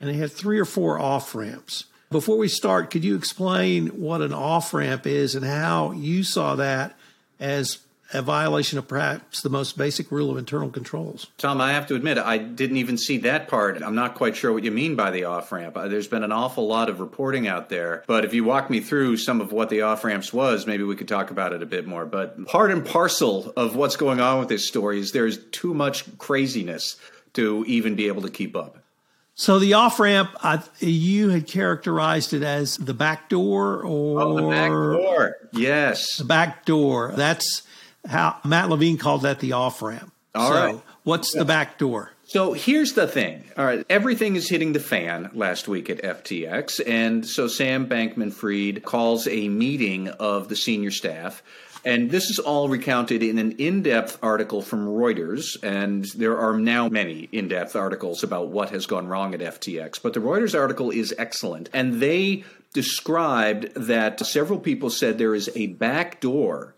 And 0.00 0.10
they 0.10 0.14
had 0.14 0.32
three 0.32 0.58
or 0.58 0.64
four 0.64 0.98
off 0.98 1.34
ramps. 1.34 1.84
Before 2.10 2.36
we 2.36 2.48
start, 2.48 2.90
could 2.90 3.04
you 3.04 3.16
explain 3.16 3.88
what 3.88 4.20
an 4.20 4.32
off 4.32 4.74
ramp 4.74 5.06
is 5.06 5.34
and 5.34 5.44
how 5.44 5.92
you 5.92 6.22
saw 6.22 6.56
that 6.56 6.96
as 7.38 7.78
a 8.12 8.22
violation 8.22 8.78
of 8.78 8.86
perhaps 8.86 9.42
the 9.42 9.48
most 9.48 9.76
basic 9.76 10.10
rule 10.12 10.30
of 10.30 10.38
internal 10.38 10.70
controls. 10.70 11.26
Tom, 11.38 11.60
I 11.60 11.72
have 11.72 11.86
to 11.88 11.94
admit, 11.94 12.18
I 12.18 12.38
didn't 12.38 12.76
even 12.76 12.96
see 12.96 13.18
that 13.18 13.48
part. 13.48 13.82
I'm 13.82 13.94
not 13.94 14.14
quite 14.14 14.36
sure 14.36 14.52
what 14.52 14.64
you 14.64 14.70
mean 14.70 14.96
by 14.96 15.10
the 15.10 15.24
off 15.24 15.50
ramp. 15.50 15.76
Uh, 15.76 15.88
there's 15.88 16.08
been 16.08 16.22
an 16.22 16.32
awful 16.32 16.66
lot 16.66 16.88
of 16.88 17.00
reporting 17.00 17.48
out 17.48 17.68
there. 17.68 18.04
But 18.06 18.24
if 18.24 18.32
you 18.32 18.44
walk 18.44 18.70
me 18.70 18.80
through 18.80 19.16
some 19.16 19.40
of 19.40 19.52
what 19.52 19.70
the 19.70 19.82
off 19.82 20.04
ramps 20.04 20.32
was, 20.32 20.66
maybe 20.66 20.84
we 20.84 20.96
could 20.96 21.08
talk 21.08 21.30
about 21.30 21.52
it 21.52 21.62
a 21.62 21.66
bit 21.66 21.86
more. 21.86 22.06
But 22.06 22.46
part 22.46 22.70
and 22.70 22.84
parcel 22.84 23.52
of 23.56 23.74
what's 23.74 23.96
going 23.96 24.20
on 24.20 24.38
with 24.38 24.48
this 24.48 24.66
story 24.66 25.00
is 25.00 25.12
there's 25.12 25.38
too 25.46 25.74
much 25.74 26.16
craziness 26.18 26.96
to 27.34 27.64
even 27.66 27.94
be 27.96 28.06
able 28.06 28.22
to 28.22 28.30
keep 28.30 28.56
up. 28.56 28.78
So 29.38 29.58
the 29.58 29.74
off 29.74 30.00
ramp, 30.00 30.30
you 30.78 31.28
had 31.28 31.46
characterized 31.46 32.32
it 32.32 32.42
as 32.42 32.78
the 32.78 32.94
back 32.94 33.28
door, 33.28 33.82
or 33.82 34.20
oh, 34.22 34.36
the 34.36 34.48
back 34.48 34.70
door. 34.70 35.36
Yes, 35.52 36.16
the 36.16 36.24
back 36.24 36.64
door. 36.64 37.12
That's 37.14 37.62
how 38.08 38.38
Matt 38.44 38.68
Levine 38.70 38.98
called 38.98 39.22
that 39.22 39.40
the 39.40 39.52
off 39.52 39.82
ramp. 39.82 40.12
All 40.34 40.50
so 40.50 40.54
right. 40.54 40.80
What's 41.04 41.32
the 41.32 41.44
back 41.44 41.78
door? 41.78 42.10
So 42.24 42.52
here's 42.52 42.94
the 42.94 43.06
thing. 43.06 43.44
All 43.56 43.64
right, 43.64 43.86
everything 43.88 44.34
is 44.34 44.48
hitting 44.48 44.72
the 44.72 44.80
fan 44.80 45.30
last 45.32 45.68
week 45.68 45.88
at 45.88 46.02
FTX, 46.02 46.80
and 46.84 47.24
so 47.24 47.46
Sam 47.46 47.88
Bankman-Fried 47.88 48.82
calls 48.82 49.28
a 49.28 49.48
meeting 49.48 50.08
of 50.08 50.48
the 50.48 50.56
senior 50.56 50.90
staff. 50.90 51.44
And 51.84 52.10
this 52.10 52.30
is 52.30 52.40
all 52.40 52.68
recounted 52.68 53.22
in 53.22 53.38
an 53.38 53.52
in 53.52 53.84
depth 53.84 54.18
article 54.20 54.60
from 54.60 54.88
Reuters. 54.88 55.62
And 55.62 56.04
there 56.16 56.36
are 56.36 56.58
now 56.58 56.88
many 56.88 57.28
in 57.30 57.46
depth 57.46 57.76
articles 57.76 58.24
about 58.24 58.48
what 58.48 58.70
has 58.70 58.86
gone 58.86 59.06
wrong 59.06 59.34
at 59.34 59.40
FTX. 59.40 60.02
But 60.02 60.12
the 60.12 60.18
Reuters 60.18 60.58
article 60.58 60.90
is 60.90 61.14
excellent. 61.16 61.70
And 61.72 62.00
they 62.00 62.42
described 62.74 63.72
that 63.76 64.18
several 64.26 64.58
people 64.58 64.90
said 64.90 65.16
there 65.16 65.36
is 65.36 65.48
a 65.54 65.68
back 65.68 66.20
door 66.20 66.74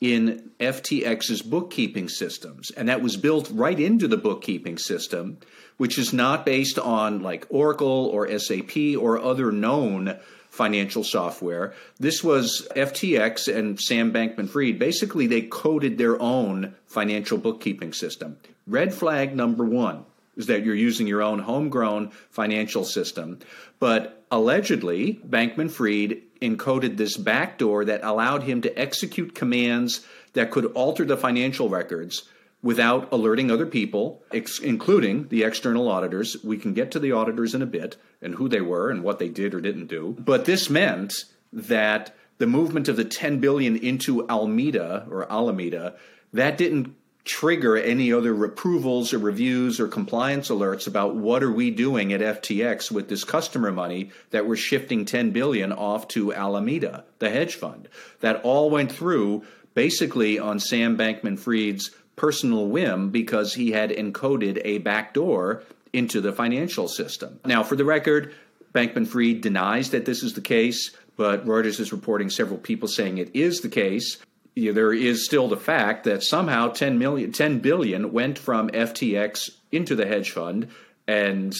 in 0.00 0.50
FTX's 0.60 1.42
bookkeeping 1.42 2.08
systems. 2.08 2.70
And 2.70 2.88
that 2.88 3.02
was 3.02 3.16
built 3.16 3.50
right 3.50 3.78
into 3.78 4.08
the 4.08 4.16
bookkeeping 4.16 4.78
system, 4.78 5.38
which 5.76 5.98
is 5.98 6.12
not 6.12 6.44
based 6.44 6.78
on 6.78 7.22
like 7.22 7.46
Oracle 7.48 8.06
or 8.12 8.38
SAP 8.38 8.76
or 8.98 9.18
other 9.18 9.50
known 9.50 10.18
financial 10.50 11.04
software. 11.04 11.74
This 11.98 12.24
was 12.24 12.66
FTX 12.74 13.54
and 13.54 13.80
Sam 13.80 14.12
Bankman 14.12 14.48
Fried. 14.48 14.78
Basically, 14.78 15.26
they 15.26 15.42
coded 15.42 15.98
their 15.98 16.20
own 16.20 16.74
financial 16.86 17.38
bookkeeping 17.38 17.92
system. 17.92 18.38
Red 18.66 18.92
flag 18.92 19.36
number 19.36 19.64
one 19.64 20.04
is 20.36 20.46
that 20.46 20.64
you're 20.64 20.74
using 20.74 21.06
your 21.06 21.22
own 21.22 21.38
homegrown 21.38 22.10
financial 22.30 22.84
system. 22.84 23.38
But 23.78 24.24
allegedly, 24.30 25.20
Bankman 25.26 25.70
Fried 25.70 26.22
encoded 26.40 26.96
this 26.96 27.16
backdoor 27.16 27.84
that 27.84 28.04
allowed 28.04 28.42
him 28.44 28.60
to 28.62 28.78
execute 28.78 29.34
commands 29.34 30.06
that 30.32 30.50
could 30.50 30.66
alter 30.66 31.04
the 31.04 31.16
financial 31.16 31.68
records 31.68 32.28
without 32.62 33.12
alerting 33.12 33.50
other 33.50 33.66
people, 33.66 34.22
ex- 34.32 34.58
including 34.58 35.28
the 35.28 35.44
external 35.44 35.88
auditors. 35.88 36.36
We 36.42 36.58
can 36.58 36.74
get 36.74 36.90
to 36.92 36.98
the 36.98 37.12
auditors 37.12 37.54
in 37.54 37.62
a 37.62 37.66
bit 37.66 37.96
and 38.20 38.34
who 38.34 38.48
they 38.48 38.60
were 38.60 38.90
and 38.90 39.02
what 39.02 39.18
they 39.18 39.28
did 39.28 39.54
or 39.54 39.60
didn't 39.60 39.86
do. 39.86 40.16
But 40.18 40.44
this 40.44 40.68
meant 40.68 41.24
that 41.52 42.14
the 42.38 42.46
movement 42.46 42.88
of 42.88 42.96
the 42.96 43.04
10 43.04 43.38
billion 43.38 43.76
into 43.76 44.28
Alameda 44.28 45.06
or 45.10 45.30
Alameda, 45.30 45.94
that 46.32 46.58
didn't 46.58 46.94
trigger 47.26 47.76
any 47.76 48.12
other 48.12 48.44
approvals 48.44 49.12
or 49.12 49.18
reviews 49.18 49.80
or 49.80 49.88
compliance 49.88 50.48
alerts 50.48 50.86
about 50.86 51.16
what 51.16 51.42
are 51.42 51.50
we 51.50 51.70
doing 51.70 52.12
at 52.12 52.20
FTX 52.20 52.90
with 52.90 53.08
this 53.08 53.24
customer 53.24 53.72
money 53.72 54.10
that 54.30 54.46
we're 54.46 54.56
shifting 54.56 55.04
10 55.04 55.32
billion 55.32 55.72
off 55.72 56.06
to 56.06 56.32
Alameda, 56.32 57.04
the 57.18 57.28
hedge 57.28 57.56
fund. 57.56 57.88
That 58.20 58.40
all 58.42 58.70
went 58.70 58.92
through 58.92 59.44
basically 59.74 60.38
on 60.38 60.60
Sam 60.60 60.96
Bankman-Fried's 60.96 61.90
personal 62.14 62.68
whim 62.68 63.10
because 63.10 63.54
he 63.54 63.72
had 63.72 63.90
encoded 63.90 64.60
a 64.64 64.78
backdoor 64.78 65.64
into 65.92 66.20
the 66.20 66.32
financial 66.32 66.86
system. 66.86 67.40
Now, 67.44 67.64
for 67.64 67.74
the 67.74 67.84
record, 67.84 68.34
Bankman 68.72 69.06
Fried 69.06 69.40
denies 69.40 69.90
that 69.90 70.04
this 70.04 70.22
is 70.22 70.34
the 70.34 70.40
case, 70.40 70.94
but 71.16 71.44
Reuters 71.44 71.80
is 71.80 71.92
reporting 71.92 72.30
several 72.30 72.58
people 72.58 72.88
saying 72.88 73.18
it 73.18 73.34
is 73.34 73.60
the 73.60 73.68
case 73.68 74.18
you 74.56 74.70
know, 74.70 74.72
there 74.72 74.92
is 74.92 75.24
still 75.24 75.48
the 75.48 75.56
fact 75.56 76.04
that 76.04 76.22
somehow 76.22 76.68
10 76.68 76.98
million 76.98 77.30
10 77.30 77.60
billion 77.60 78.12
went 78.12 78.38
from 78.38 78.70
FTX 78.70 79.50
into 79.70 79.94
the 79.94 80.06
hedge 80.06 80.30
fund 80.32 80.68
and 81.06 81.54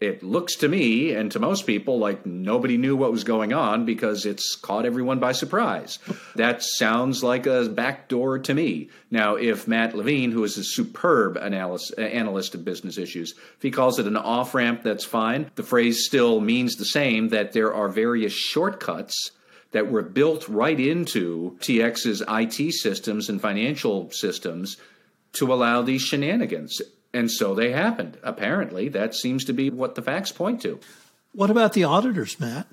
it 0.00 0.22
looks 0.22 0.56
to 0.56 0.68
me 0.68 1.12
and 1.12 1.32
to 1.32 1.38
most 1.38 1.66
people 1.66 1.98
like 1.98 2.26
nobody 2.26 2.76
knew 2.76 2.94
what 2.94 3.10
was 3.10 3.24
going 3.24 3.52
on 3.52 3.84
because 3.86 4.26
it's 4.26 4.54
caught 4.54 4.84
everyone 4.84 5.18
by 5.18 5.32
surprise. 5.32 5.98
That 6.34 6.62
sounds 6.62 7.24
like 7.24 7.46
a 7.46 7.66
backdoor 7.68 8.40
to 8.40 8.54
me. 8.54 8.90
Now, 9.10 9.36
if 9.36 9.66
Matt 9.66 9.96
Levine, 9.96 10.32
who 10.32 10.44
is 10.44 10.58
a 10.58 10.64
superb 10.64 11.38
analyst, 11.38 11.98
analyst 11.98 12.54
of 12.54 12.64
business 12.64 12.98
issues, 12.98 13.32
if 13.32 13.62
he 13.62 13.70
calls 13.70 13.98
it 13.98 14.06
an 14.06 14.18
off 14.18 14.54
ramp, 14.54 14.82
that's 14.82 15.04
fine. 15.04 15.50
The 15.54 15.62
phrase 15.62 16.04
still 16.04 16.40
means 16.40 16.76
the 16.76 16.84
same 16.84 17.30
that 17.30 17.52
there 17.52 17.72
are 17.72 17.88
various 17.88 18.34
shortcuts 18.34 19.30
that 19.72 19.90
were 19.90 20.02
built 20.02 20.48
right 20.48 20.78
into 20.78 21.56
FTX's 21.60 22.22
IT 22.28 22.72
systems 22.72 23.28
and 23.28 23.40
financial 23.40 24.10
systems 24.10 24.76
to 25.32 25.52
allow 25.52 25.82
these 25.82 26.02
shenanigans. 26.02 26.80
And 27.12 27.30
so 27.30 27.54
they 27.54 27.72
happened. 27.72 28.18
Apparently, 28.22 28.88
that 28.90 29.14
seems 29.14 29.44
to 29.46 29.52
be 29.52 29.70
what 29.70 29.94
the 29.94 30.02
facts 30.02 30.32
point 30.32 30.62
to. 30.62 30.80
What 31.32 31.50
about 31.50 31.72
the 31.72 31.84
auditors, 31.84 32.40
Matt? 32.40 32.66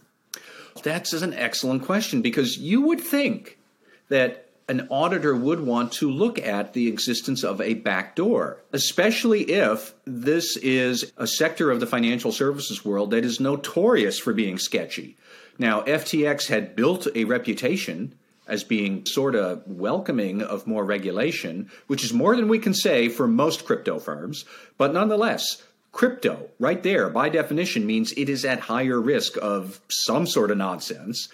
That's 0.84 1.14
an 1.14 1.34
excellent 1.34 1.84
question 1.84 2.22
because 2.22 2.58
you 2.58 2.82
would 2.82 3.00
think 3.00 3.58
that 4.10 4.43
an 4.68 4.88
auditor 4.90 5.36
would 5.36 5.60
want 5.60 5.92
to 5.94 6.10
look 6.10 6.40
at 6.40 6.74
the 6.74 6.88
existence 6.88 7.44
of 7.44 7.60
a 7.60 7.74
backdoor, 7.74 8.58
especially 8.72 9.42
if 9.44 9.94
this 10.06 10.58
is 10.58 11.12
a 11.18 11.28
sector 11.28 11.70
of 11.70 11.80
the 11.80 11.88
financial 11.88 12.32
services 12.32 12.86
world 12.86 13.12
that 13.12 13.26
is 13.26 13.40
notorious 13.40 14.20
for 14.20 14.34
being 14.34 14.58
sketchy. 14.58 15.18
Now, 15.60 15.82
FTX 15.82 16.48
had 16.48 16.76
built 16.76 17.08
a 17.14 17.26
reputation 17.26 18.16
as 18.48 18.64
being 18.64 19.06
sort 19.06 19.36
of 19.36 19.66
welcoming 19.68 20.42
of 20.42 20.68
more 20.68 20.84
regulation, 20.84 21.70
which 21.88 22.04
is 22.04 22.14
more 22.14 22.36
than 22.36 22.48
we 22.48 22.60
can 22.60 22.74
say 22.74 23.10
for 23.10 23.28
most 23.28 23.66
crypto 23.66 24.00
firms. 24.00 24.46
But 24.78 24.94
nonetheless, 24.94 25.62
crypto, 25.92 26.50
right 26.60 26.82
there, 26.84 27.10
by 27.10 27.30
definition, 27.30 27.86
means 27.86 28.12
it 28.14 28.30
is 28.30 28.44
at 28.44 28.60
higher 28.60 29.00
risk 29.00 29.38
of 29.42 29.80
some 29.90 30.28
sort 30.28 30.52
of 30.52 30.58
nonsense. 30.58 31.30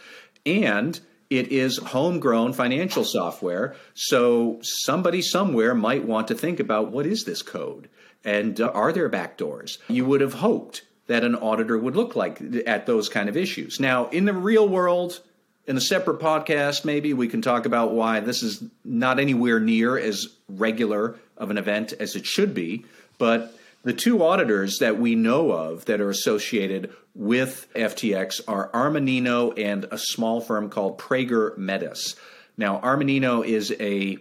And 0.46 1.00
it 1.30 1.52
is 1.52 1.78
homegrown 1.78 2.54
financial 2.54 3.04
software. 3.04 3.76
So 3.94 4.60
somebody 4.62 5.22
somewhere 5.22 5.76
might 5.76 6.06
want 6.06 6.28
to 6.30 6.36
think 6.36 6.60
about 6.60 6.92
what 6.92 7.06
is 7.06 7.24
this 7.24 7.42
code? 7.42 7.90
And 8.24 8.60
uh, 8.60 8.68
are 8.74 8.92
there 8.92 9.10
backdoors? 9.10 9.78
You 9.88 10.06
would 10.06 10.22
have 10.22 10.34
hoped 10.34 10.84
that 11.08 11.24
an 11.24 11.36
auditor 11.36 11.78
would 11.78 11.96
look 11.96 12.16
like 12.16 12.42
at 12.68 12.86
those 12.86 13.10
kind 13.10 13.30
of 13.30 13.38
issues. 13.38 13.80
Now, 13.80 14.08
in 14.10 14.26
the 14.26 14.34
real 14.34 14.68
world, 14.68 15.22
in 15.66 15.78
a 15.78 15.82
separate 15.82 16.20
podcast, 16.20 16.86
maybe 16.86 17.14
we 17.14 17.28
can 17.28 17.42
talk 17.42 17.66
about 17.66 17.94
why 17.94 18.20
this 18.20 18.44
is 18.44 18.64
not 18.84 19.20
anywhere 19.20 19.60
near 19.60 19.98
as 19.98 20.28
regular 20.48 21.16
of 21.38 21.52
an 21.52 21.58
event 21.58 21.94
as 22.00 22.16
it 22.16 22.26
should 22.26 22.54
be. 22.54 22.86
But 23.18 23.56
the 23.84 23.94
two 23.94 24.24
auditors 24.24 24.78
that 24.80 25.00
we 25.00 25.16
know 25.16 25.52
of 25.52 25.86
that 25.86 26.02
are 26.02 26.10
associated 26.10 26.94
with 27.16 27.68
FTX 27.76 28.42
are 28.48 28.70
Armanino 28.72 29.58
and 29.58 29.86
a 29.92 29.98
small 29.98 30.42
firm 30.42 30.70
called 30.70 30.98
Prager 30.98 31.58
Metis. 31.58 32.16
Now, 32.58 32.80
Armanino 32.80 33.46
is 33.46 33.74
a 33.80 34.18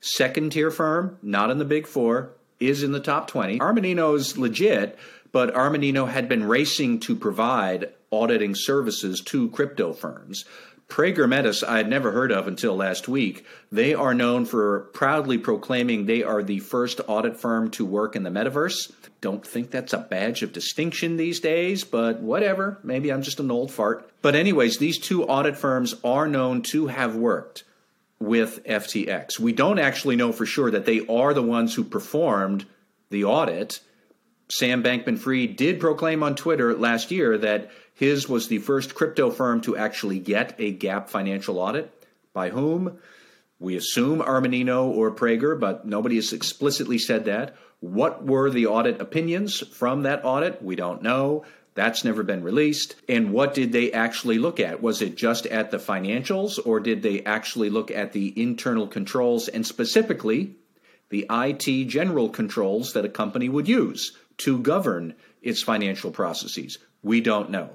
second 0.00 0.50
tier 0.50 0.70
firm, 0.70 1.18
not 1.22 1.50
in 1.50 1.58
the 1.58 1.64
big 1.64 1.86
four, 1.86 2.32
is 2.58 2.82
in 2.82 2.92
the 2.92 3.00
top 3.00 3.28
20. 3.28 3.58
Armanino 3.58 4.16
is 4.16 4.36
legit, 4.36 4.98
but 5.30 5.54
Armanino 5.54 6.08
had 6.08 6.28
been 6.28 6.44
racing 6.44 7.00
to 7.00 7.14
provide 7.14 7.92
auditing 8.10 8.54
services 8.54 9.20
to 9.26 9.50
crypto 9.50 9.92
firms. 9.92 10.44
Prager 10.88 11.28
Metis, 11.28 11.62
I 11.62 11.78
had 11.78 11.88
never 11.88 12.12
heard 12.12 12.30
of 12.30 12.46
until 12.46 12.76
last 12.76 13.08
week. 13.08 13.44
They 13.72 13.92
are 13.92 14.14
known 14.14 14.44
for 14.44 14.80
proudly 14.94 15.36
proclaiming 15.36 16.06
they 16.06 16.22
are 16.22 16.42
the 16.42 16.60
first 16.60 17.00
audit 17.08 17.36
firm 17.36 17.70
to 17.72 17.84
work 17.84 18.14
in 18.14 18.22
the 18.22 18.30
metaverse. 18.30 18.92
Don't 19.20 19.46
think 19.46 19.70
that's 19.70 19.92
a 19.92 19.98
badge 19.98 20.42
of 20.42 20.52
distinction 20.52 21.16
these 21.16 21.40
days, 21.40 21.82
but 21.82 22.20
whatever. 22.20 22.78
Maybe 22.82 23.10
I'm 23.10 23.22
just 23.22 23.40
an 23.40 23.50
old 23.50 23.72
fart. 23.72 24.08
But, 24.22 24.36
anyways, 24.36 24.78
these 24.78 24.98
two 24.98 25.24
audit 25.24 25.56
firms 25.56 25.94
are 26.04 26.28
known 26.28 26.62
to 26.62 26.86
have 26.86 27.16
worked 27.16 27.64
with 28.20 28.64
FTX. 28.64 29.40
We 29.40 29.52
don't 29.52 29.78
actually 29.78 30.16
know 30.16 30.32
for 30.32 30.46
sure 30.46 30.70
that 30.70 30.86
they 30.86 31.04
are 31.06 31.34
the 31.34 31.42
ones 31.42 31.74
who 31.74 31.84
performed 31.84 32.64
the 33.10 33.24
audit 33.24 33.80
Sam 34.48 34.82
Bankman 34.82 35.18
Fried 35.18 35.56
did 35.56 35.80
proclaim 35.80 36.22
on 36.22 36.36
Twitter 36.36 36.74
last 36.74 37.10
year 37.10 37.36
that 37.38 37.70
his 37.96 38.28
was 38.28 38.48
the 38.48 38.58
first 38.58 38.94
crypto 38.94 39.30
firm 39.30 39.62
to 39.62 39.74
actually 39.74 40.18
get 40.18 40.54
a 40.58 40.76
GAAP 40.76 41.08
financial 41.08 41.58
audit. 41.58 41.90
By 42.34 42.50
whom? 42.50 42.98
We 43.58 43.74
assume 43.74 44.20
Armanino 44.20 44.84
or 44.84 45.10
Prager, 45.10 45.58
but 45.58 45.86
nobody 45.86 46.16
has 46.16 46.34
explicitly 46.34 46.98
said 46.98 47.24
that. 47.24 47.56
What 47.80 48.22
were 48.22 48.50
the 48.50 48.66
audit 48.66 49.00
opinions 49.00 49.60
from 49.60 50.02
that 50.02 50.26
audit? 50.26 50.62
We 50.62 50.76
don't 50.76 51.00
know. 51.00 51.46
That's 51.74 52.04
never 52.04 52.22
been 52.22 52.42
released. 52.42 52.96
And 53.08 53.32
what 53.32 53.54
did 53.54 53.72
they 53.72 53.90
actually 53.92 54.36
look 54.36 54.60
at? 54.60 54.82
Was 54.82 55.00
it 55.00 55.16
just 55.16 55.46
at 55.46 55.70
the 55.70 55.78
financials, 55.78 56.58
or 56.62 56.80
did 56.80 57.00
they 57.02 57.24
actually 57.24 57.70
look 57.70 57.90
at 57.90 58.12
the 58.12 58.38
internal 58.38 58.88
controls 58.88 59.48
and 59.48 59.66
specifically 59.66 60.54
the 61.08 61.24
IT 61.30 61.86
general 61.88 62.28
controls 62.28 62.92
that 62.92 63.06
a 63.06 63.10
company 63.10 63.48
would 63.48 63.68
use 63.68 64.14
to 64.36 64.58
govern 64.58 65.14
its 65.46 65.62
financial 65.62 66.10
processes? 66.10 66.78
We 67.02 67.20
don't 67.20 67.50
know. 67.50 67.70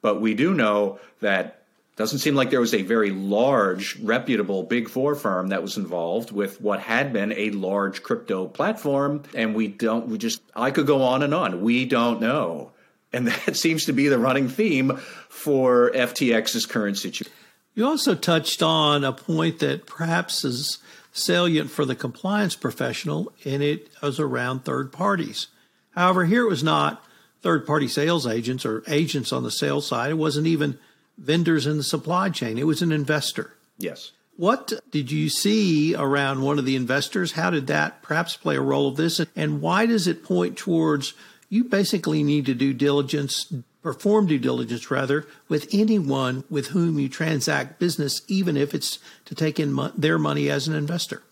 But 0.00 0.20
we 0.20 0.34
do 0.34 0.54
know 0.54 1.00
that 1.20 1.62
doesn't 1.96 2.20
seem 2.20 2.36
like 2.36 2.50
there 2.50 2.60
was 2.60 2.74
a 2.74 2.82
very 2.82 3.10
large, 3.10 3.98
reputable 3.98 4.62
Big 4.62 4.88
Four 4.88 5.16
firm 5.16 5.48
that 5.48 5.62
was 5.62 5.76
involved 5.76 6.30
with 6.30 6.60
what 6.60 6.78
had 6.78 7.12
been 7.12 7.32
a 7.32 7.50
large 7.50 8.04
crypto 8.04 8.46
platform. 8.46 9.24
And 9.34 9.54
we 9.56 9.66
don't, 9.66 10.06
we 10.06 10.16
just, 10.16 10.40
I 10.54 10.70
could 10.70 10.86
go 10.86 11.02
on 11.02 11.24
and 11.24 11.34
on. 11.34 11.60
We 11.60 11.86
don't 11.86 12.20
know. 12.20 12.70
And 13.12 13.26
that 13.46 13.56
seems 13.56 13.86
to 13.86 13.92
be 13.92 14.06
the 14.06 14.18
running 14.18 14.48
theme 14.48 14.96
for 15.28 15.90
FTX's 15.90 16.66
current 16.66 16.98
situation. 16.98 17.32
You 17.74 17.86
also 17.86 18.14
touched 18.14 18.62
on 18.62 19.02
a 19.02 19.12
point 19.12 19.58
that 19.58 19.86
perhaps 19.86 20.44
is 20.44 20.78
salient 21.12 21.70
for 21.70 21.84
the 21.84 21.96
compliance 21.96 22.54
professional, 22.54 23.32
and 23.44 23.62
it 23.62 23.88
was 24.00 24.20
around 24.20 24.64
third 24.64 24.92
parties. 24.92 25.48
However, 25.90 26.24
here 26.24 26.44
it 26.44 26.48
was 26.48 26.62
not 26.62 27.04
third 27.42 27.66
party 27.66 27.88
sales 27.88 28.26
agents 28.26 28.64
or 28.64 28.82
agents 28.88 29.32
on 29.32 29.42
the 29.42 29.50
sales 29.50 29.86
side. 29.86 30.10
It 30.10 30.14
wasn't 30.14 30.46
even 30.46 30.78
vendors 31.16 31.66
in 31.66 31.76
the 31.76 31.82
supply 31.82 32.30
chain, 32.30 32.58
it 32.58 32.66
was 32.66 32.82
an 32.82 32.92
investor. 32.92 33.54
Yes. 33.76 34.12
What 34.36 34.72
did 34.92 35.10
you 35.10 35.28
see 35.28 35.96
around 35.96 36.42
one 36.42 36.60
of 36.60 36.64
the 36.64 36.76
investors? 36.76 37.32
How 37.32 37.50
did 37.50 37.66
that 37.66 38.02
perhaps 38.02 38.36
play 38.36 38.54
a 38.54 38.60
role 38.60 38.86
of 38.86 38.96
this? 38.96 39.20
And 39.34 39.60
why 39.60 39.84
does 39.84 40.06
it 40.06 40.22
point 40.22 40.56
towards 40.56 41.14
you 41.48 41.64
basically 41.64 42.22
need 42.22 42.46
to 42.46 42.54
do 42.54 42.72
diligence, 42.72 43.52
perform 43.82 44.28
due 44.28 44.38
diligence 44.38 44.92
rather, 44.92 45.26
with 45.48 45.68
anyone 45.72 46.44
with 46.48 46.68
whom 46.68 47.00
you 47.00 47.08
transact 47.08 47.80
business, 47.80 48.22
even 48.28 48.56
if 48.56 48.74
it's 48.74 49.00
to 49.24 49.34
take 49.34 49.58
in 49.58 49.72
mo- 49.72 49.92
their 49.96 50.18
money 50.18 50.48
as 50.48 50.68
an 50.68 50.74
investor? 50.74 51.22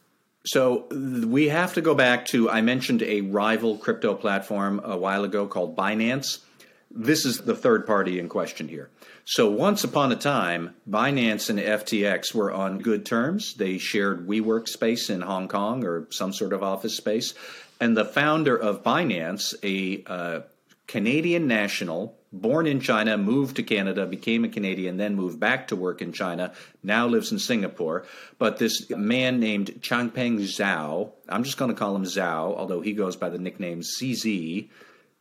So 0.47 0.87
we 0.91 1.49
have 1.49 1.75
to 1.75 1.81
go 1.81 1.95
back 1.95 2.27
to 2.27 2.49
I 2.49 2.61
mentioned 2.61 3.03
a 3.03 3.23
rival 3.23 3.79
crypto 3.79 4.15
platform 4.15 4.81
a 4.85 4.97
while 4.97 5.25
ago 5.25 5.49
called 5.49 5.77
Binance. 5.77 6.39
This 6.89 7.25
is 7.27 7.39
the 7.39 7.55
third 7.55 7.85
party 7.85 8.21
in 8.21 8.29
question 8.29 8.69
here. 8.69 8.89
So 9.25 9.51
once 9.51 9.83
upon 9.83 10.13
a 10.13 10.17
time, 10.17 10.77
Binance 10.89 11.51
and 11.51 11.59
FTX 11.59 12.33
were 12.33 12.53
on 12.53 12.79
good 12.79 13.05
terms. 13.05 13.55
They 13.55 13.79
shared 13.79 14.29
WeWork 14.29 14.69
space 14.69 15.11
in 15.11 15.21
Hong 15.21 15.49
Kong 15.49 15.85
or 15.85 16.07
some 16.11 16.33
sort 16.33 16.53
of 16.53 16.63
office 16.63 16.97
space. 16.97 17.35
And 17.81 17.97
the 17.97 18.05
founder 18.05 18.57
of 18.57 18.85
Binance, 18.85 19.53
a 19.65 20.05
uh, 20.07 20.41
Canadian 20.87 21.49
national, 21.49 22.17
born 22.41 22.67
in 22.67 22.81
China, 22.81 23.17
moved 23.17 23.57
to 23.57 23.63
Canada, 23.63 24.07
became 24.07 24.45
a 24.45 24.49
Canadian, 24.49 24.97
then 24.97 25.15
moved 25.15 25.41
back 25.41 25.69
to 25.69 25.77
work 25.77 26.03
in 26.03 26.13
China, 26.13 26.53
now 26.83 27.07
lives 27.07 27.33
in 27.33 27.39
Singapore. 27.39 28.05
But 28.39 28.59
this 28.59 28.89
man 28.91 29.41
named 29.41 29.81
Changpeng 29.81 30.41
Zhao, 30.41 31.13
I'm 31.29 31.45
just 31.45 31.57
going 31.57 31.71
to 31.71 31.77
call 31.77 31.97
him 31.97 32.05
Zhao, 32.05 32.57
although 32.57 32.81
he 32.81 32.93
goes 32.93 33.17
by 33.17 33.29
the 33.29 33.39
nickname 33.39 33.81
CZ 33.81 34.69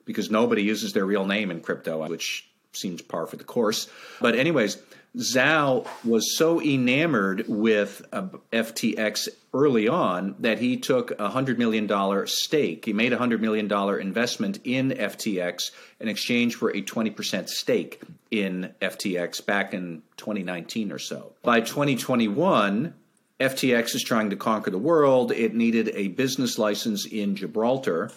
because 0.06 0.30
nobody 0.30 0.64
uses 0.64 0.94
their 0.94 1.06
real 1.06 1.26
name 1.26 1.52
in 1.52 1.62
crypto, 1.62 2.08
which 2.08 2.50
seems 2.76 3.02
par 3.02 3.28
for 3.28 3.38
the 3.38 3.44
course. 3.44 3.88
But, 4.22 4.36
anyways, 4.36 4.78
Zhao 5.18 5.88
was 6.04 6.38
so 6.38 6.62
enamored 6.62 7.46
with 7.48 8.06
uh, 8.12 8.28
FTX 8.52 9.30
early 9.54 9.88
on 9.88 10.36
that 10.40 10.60
he 10.60 10.78
took 10.78 11.12
a 11.12 11.30
$100 11.30 11.58
million 11.58 12.28
stake. 12.28 12.84
He 12.86 12.94
made 12.94 13.14
a 13.14 13.18
$100 13.18 13.40
million 13.40 13.72
investment 14.02 14.60
in 14.66 14.92
FTX 14.92 15.72
in 16.00 16.10
exchange 16.10 16.56
for 16.56 16.70
a 16.70 16.82
20% 16.82 17.48
stake 17.48 18.02
in 18.30 18.74
FTX 18.82 19.46
back 19.46 19.74
in 19.74 20.04
2019 20.18 20.92
or 20.92 21.00
so. 21.00 21.32
By 21.44 21.62
2021, 21.62 22.94
FTX 23.40 23.96
is 23.96 24.04
trying 24.04 24.30
to 24.32 24.36
conquer 24.36 24.72
the 24.72 24.78
world. 24.78 25.32
It 25.32 25.54
needed 25.54 25.92
a 25.94 26.10
business 26.10 26.58
license 26.58 27.06
in 27.06 27.36
Gibraltar 27.36 28.12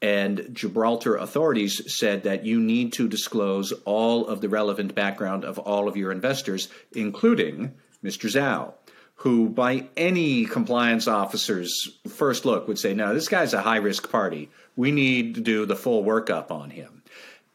and 0.00 0.48
Gibraltar 0.52 1.16
authorities 1.16 1.82
said 1.98 2.22
that 2.22 2.44
you 2.44 2.60
need 2.60 2.92
to 2.94 3.08
disclose 3.08 3.72
all 3.84 4.26
of 4.26 4.40
the 4.40 4.48
relevant 4.48 4.94
background 4.94 5.44
of 5.44 5.58
all 5.58 5.88
of 5.88 5.96
your 5.96 6.12
investors, 6.12 6.68
including 6.92 7.74
Mr. 8.04 8.30
Zhao, 8.30 8.74
who, 9.16 9.48
by 9.48 9.88
any 9.96 10.44
compliance 10.44 11.08
officer's 11.08 11.98
first 12.08 12.44
look, 12.44 12.68
would 12.68 12.78
say, 12.78 12.94
No, 12.94 13.12
this 13.12 13.28
guy's 13.28 13.54
a 13.54 13.62
high 13.62 13.78
risk 13.78 14.10
party. 14.10 14.50
We 14.76 14.92
need 14.92 15.34
to 15.34 15.40
do 15.40 15.66
the 15.66 15.74
full 15.74 16.04
workup 16.04 16.52
on 16.52 16.70
him. 16.70 17.02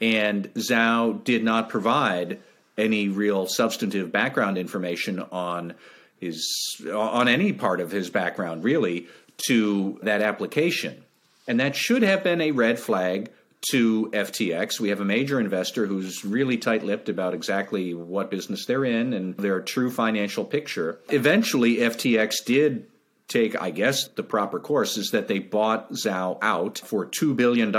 And 0.02 0.54
Zhao 0.56 1.24
did 1.24 1.46
not 1.46 1.70
provide 1.70 2.40
any 2.78 3.08
real 3.08 3.48
substantive 3.48 4.12
background 4.12 4.58
information 4.58 5.20
on 5.32 5.76
his 6.20 6.76
on 6.92 7.28
any 7.28 7.54
part 7.54 7.80
of 7.80 7.92
his 7.92 8.10
background 8.10 8.64
really 8.64 9.08
to 9.38 10.00
that 10.02 10.22
application 10.22 11.04
and 11.48 11.60
that 11.60 11.76
should 11.76 12.04
have 12.04 12.24
been 12.24 12.42
a 12.42 12.52
red 12.52 12.80
flag 12.80 13.32
to 13.70 14.10
FTX. 14.12 14.80
We 14.80 14.90
have 14.90 15.00
a 15.00 15.06
major 15.06 15.40
investor 15.40 15.86
who's 15.86 16.26
really 16.26 16.58
tight 16.58 16.84
lipped 16.84 17.10
about 17.10 17.34
exactly 17.34 17.94
what 17.94 18.30
business 18.30 18.66
they're 18.66 18.86
in 18.86 19.14
and 19.14 19.38
their 19.38 19.62
true 19.62 19.90
financial 19.90 20.44
picture. 20.44 21.00
Eventually, 21.10 21.78
FTX 21.78 22.44
did 22.46 22.88
take, 23.28 23.60
I 23.62 23.72
guess, 23.72 24.10
the 24.10 24.24
proper 24.24 24.60
course 24.60 24.98
is 24.98 25.12
that 25.12 25.28
they 25.28 25.40
bought 25.40 25.92
Zhao 25.92 26.38
out 26.42 26.80
for 26.80 27.06
$2 27.06 27.36
billion. 27.36 27.72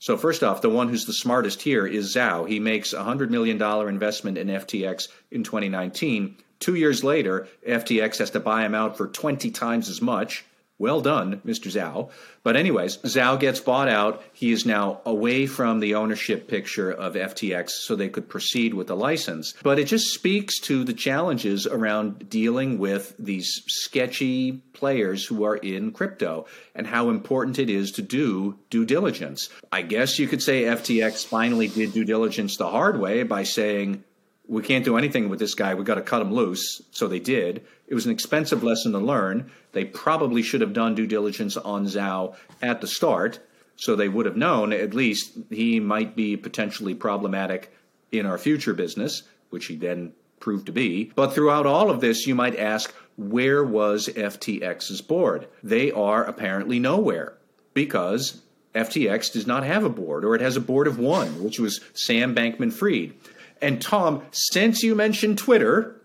So, 0.00 0.16
first 0.18 0.42
off, 0.42 0.60
the 0.60 0.70
one 0.70 0.88
who's 0.88 1.06
the 1.06 1.12
smartest 1.12 1.62
here 1.62 1.86
is 1.86 2.14
Zhao. 2.14 2.48
He 2.48 2.58
makes 2.58 2.92
a 2.92 2.98
$100 2.98 3.30
million 3.30 3.62
investment 3.88 4.38
in 4.38 4.48
FTX 4.48 5.08
in 5.30 5.44
2019. 5.44 6.36
Two 6.58 6.74
years 6.74 7.04
later, 7.04 7.48
FTX 7.66 8.18
has 8.18 8.30
to 8.30 8.40
buy 8.40 8.64
him 8.64 8.74
out 8.74 8.96
for 8.96 9.06
20 9.06 9.50
times 9.52 9.88
as 9.88 10.02
much. 10.02 10.44
Well 10.76 11.00
done, 11.00 11.40
Mr. 11.46 11.70
Zhao. 11.70 12.10
But, 12.42 12.56
anyways, 12.56 12.96
Zhao 12.98 13.38
gets 13.38 13.60
bought 13.60 13.88
out. 13.88 14.24
He 14.32 14.50
is 14.50 14.66
now 14.66 15.00
away 15.06 15.46
from 15.46 15.78
the 15.78 15.94
ownership 15.94 16.48
picture 16.48 16.90
of 16.90 17.14
FTX 17.14 17.70
so 17.70 17.94
they 17.94 18.08
could 18.08 18.28
proceed 18.28 18.74
with 18.74 18.88
the 18.88 18.96
license. 18.96 19.54
But 19.62 19.78
it 19.78 19.84
just 19.84 20.12
speaks 20.12 20.58
to 20.62 20.82
the 20.82 20.92
challenges 20.92 21.68
around 21.68 22.28
dealing 22.28 22.78
with 22.78 23.14
these 23.20 23.62
sketchy 23.68 24.62
players 24.72 25.24
who 25.24 25.44
are 25.44 25.56
in 25.56 25.92
crypto 25.92 26.46
and 26.74 26.88
how 26.88 27.08
important 27.08 27.60
it 27.60 27.70
is 27.70 27.92
to 27.92 28.02
do 28.02 28.58
due 28.68 28.84
diligence. 28.84 29.50
I 29.70 29.82
guess 29.82 30.18
you 30.18 30.26
could 30.26 30.42
say 30.42 30.62
FTX 30.62 31.24
finally 31.24 31.68
did 31.68 31.92
due 31.92 32.04
diligence 32.04 32.56
the 32.56 32.68
hard 32.68 32.98
way 32.98 33.22
by 33.22 33.44
saying, 33.44 34.02
we 34.46 34.62
can't 34.62 34.84
do 34.84 34.96
anything 34.96 35.28
with 35.28 35.38
this 35.38 35.54
guy. 35.54 35.74
We've 35.74 35.86
got 35.86 35.94
to 35.94 36.02
cut 36.02 36.20
him 36.20 36.32
loose. 36.32 36.82
So 36.90 37.08
they 37.08 37.20
did. 37.20 37.64
It 37.86 37.94
was 37.94 38.06
an 38.06 38.12
expensive 38.12 38.62
lesson 38.62 38.92
to 38.92 38.98
learn. 38.98 39.50
They 39.72 39.84
probably 39.84 40.42
should 40.42 40.60
have 40.60 40.72
done 40.72 40.94
due 40.94 41.06
diligence 41.06 41.56
on 41.56 41.86
Zhao 41.86 42.34
at 42.62 42.80
the 42.80 42.86
start. 42.86 43.40
So 43.76 43.96
they 43.96 44.08
would 44.08 44.26
have 44.26 44.36
known 44.36 44.72
at 44.72 44.94
least 44.94 45.36
he 45.50 45.80
might 45.80 46.14
be 46.14 46.36
potentially 46.36 46.94
problematic 46.94 47.74
in 48.12 48.24
our 48.24 48.38
future 48.38 48.72
business, 48.72 49.24
which 49.50 49.66
he 49.66 49.76
then 49.76 50.12
proved 50.40 50.66
to 50.66 50.72
be. 50.72 51.12
But 51.14 51.32
throughout 51.32 51.66
all 51.66 51.90
of 51.90 52.00
this, 52.00 52.26
you 52.26 52.34
might 52.34 52.56
ask, 52.56 52.94
where 53.16 53.64
was 53.64 54.08
FTX's 54.08 55.00
board? 55.02 55.48
They 55.62 55.90
are 55.90 56.24
apparently 56.24 56.78
nowhere 56.78 57.38
because 57.72 58.42
FTX 58.74 59.32
does 59.32 59.46
not 59.46 59.64
have 59.64 59.84
a 59.84 59.88
board, 59.88 60.24
or 60.24 60.34
it 60.34 60.40
has 60.40 60.56
a 60.56 60.60
board 60.60 60.86
of 60.86 60.98
one, 60.98 61.42
which 61.42 61.58
was 61.58 61.80
Sam 61.94 62.34
Bankman 62.34 62.72
Fried. 62.72 63.14
And 63.60 63.80
Tom, 63.80 64.22
since 64.32 64.82
you 64.82 64.94
mentioned 64.94 65.38
Twitter, 65.38 66.00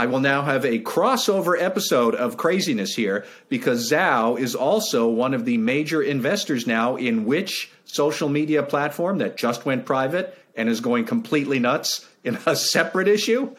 I 0.00 0.06
will 0.06 0.20
now 0.20 0.40
have 0.40 0.64
a 0.64 0.78
crossover 0.78 1.60
episode 1.60 2.14
of 2.14 2.38
craziness 2.38 2.94
here 2.94 3.26
because 3.50 3.90
Zhao 3.90 4.40
is 4.40 4.54
also 4.54 5.06
one 5.06 5.34
of 5.34 5.44
the 5.44 5.58
major 5.58 6.00
investors 6.00 6.66
now 6.66 6.96
in 6.96 7.26
which 7.26 7.70
social 7.84 8.30
media 8.30 8.62
platform 8.62 9.18
that 9.18 9.36
just 9.36 9.66
went 9.66 9.84
private 9.84 10.34
and 10.56 10.70
is 10.70 10.80
going 10.80 11.04
completely 11.04 11.58
nuts 11.58 12.08
in 12.24 12.38
a 12.46 12.56
separate 12.72 13.08
issue. 13.08 13.54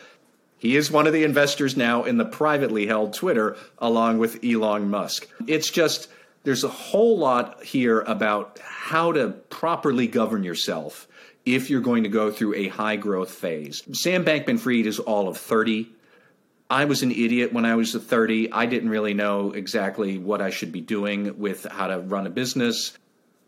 He 0.57 0.75
is 0.75 0.89
one 0.89 1.05
of 1.05 1.13
the 1.13 1.25
investors 1.25 1.77
now 1.77 2.05
in 2.05 2.17
the 2.17 2.25
privately 2.25 2.87
held 2.87 3.13
Twitter 3.13 3.55
along 3.77 4.17
with 4.17 4.43
Elon 4.43 4.89
Musk. 4.89 5.29
It's 5.45 5.69
just 5.69 6.07
there's 6.43 6.63
a 6.63 6.69
whole 6.69 7.19
lot 7.19 7.63
here 7.63 7.99
about 7.99 8.57
how 8.63 9.11
to 9.11 9.29
properly 9.51 10.07
govern 10.07 10.43
yourself 10.43 11.07
if 11.45 11.69
you're 11.69 11.81
going 11.81 12.01
to 12.01 12.09
go 12.09 12.31
through 12.31 12.55
a 12.55 12.69
high 12.69 12.95
growth 12.95 13.29
phase. 13.29 13.83
Sam 13.93 14.25
Bankman 14.25 14.57
Fried 14.57 14.87
is 14.87 14.97
all 14.97 15.27
of 15.27 15.37
30. 15.37 15.87
I 16.71 16.85
was 16.85 17.03
an 17.03 17.11
idiot 17.11 17.51
when 17.51 17.65
I 17.65 17.75
was 17.75 17.93
30. 17.93 18.53
I 18.53 18.65
didn't 18.65 18.91
really 18.91 19.13
know 19.13 19.51
exactly 19.51 20.17
what 20.17 20.41
I 20.41 20.51
should 20.51 20.71
be 20.71 20.79
doing 20.79 21.37
with 21.37 21.65
how 21.65 21.87
to 21.87 21.99
run 21.99 22.25
a 22.25 22.29
business. 22.29 22.97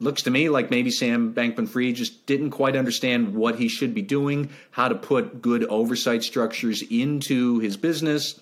Looks 0.01 0.23
to 0.23 0.29
me 0.29 0.49
like 0.49 0.69
maybe 0.69 0.91
Sam 0.91 1.33
Bankman 1.33 1.69
Fried 1.69 1.95
just 1.95 2.25
didn't 2.25 2.49
quite 2.49 2.75
understand 2.75 3.33
what 3.33 3.55
he 3.55 3.69
should 3.69 3.93
be 3.93 4.01
doing, 4.01 4.49
how 4.71 4.89
to 4.89 4.95
put 4.95 5.41
good 5.41 5.63
oversight 5.69 6.23
structures 6.23 6.81
into 6.81 7.59
his 7.59 7.77
business. 7.77 8.41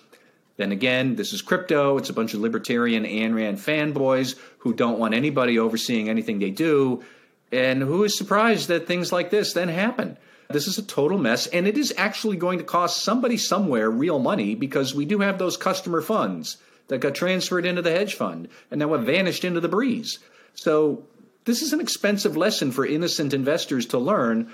Then 0.58 0.72
again, 0.72 1.16
this 1.16 1.32
is 1.32 1.44
crypto. 1.44 2.00
It's 2.00 2.10
a 2.10 2.14
bunch 2.14 2.34
of 2.34 2.40
libertarian 2.40 3.04
Ayn 3.04 3.36
Rand 3.36 3.60
fanboys 3.60 4.36
who 4.58 4.74
don't 4.74 4.98
want 4.98 5.14
anybody 5.14 5.60
overseeing 5.60 6.10
anything 6.10 6.40
they 6.40 6.50
do 6.50 7.04
And 7.52 7.84
who 7.84 8.04
is 8.04 8.18
surprised 8.18 8.70
that 8.70 8.88
things 8.88 9.12
like 9.12 9.30
this 9.30 9.54
then 9.54 9.68
happen? 9.68 10.18
This 10.54 10.68
is 10.68 10.78
a 10.78 10.84
total 10.84 11.18
mess, 11.18 11.48
and 11.48 11.68
it 11.68 11.78
is 11.78 11.94
actually 11.98 12.38
going 12.38 12.60
to 12.60 12.64
cost 12.64 13.04
somebody 13.04 13.38
somewhere 13.38 13.90
real 13.90 14.20
money 14.20 14.56
because 14.56 14.94
we 14.94 15.06
do 15.06 15.20
have 15.20 15.38
those 15.38 15.58
customer 15.58 16.02
funds 16.02 16.58
that 16.88 17.00
got 17.00 17.16
transferred 17.16 17.66
into 17.66 17.82
the 17.82 17.92
hedge 17.92 18.16
fund 18.16 18.50
and 18.70 18.80
now 18.80 18.94
have 18.94 19.06
vanished 19.06 19.46
into 19.46 19.60
the 19.60 19.70
breeze. 19.70 20.20
So, 20.54 21.06
this 21.46 21.62
is 21.62 21.74
an 21.74 21.82
expensive 21.82 22.38
lesson 22.38 22.72
for 22.72 22.86
innocent 22.86 23.34
investors 23.34 23.88
to 23.88 23.98
learn. 23.98 24.52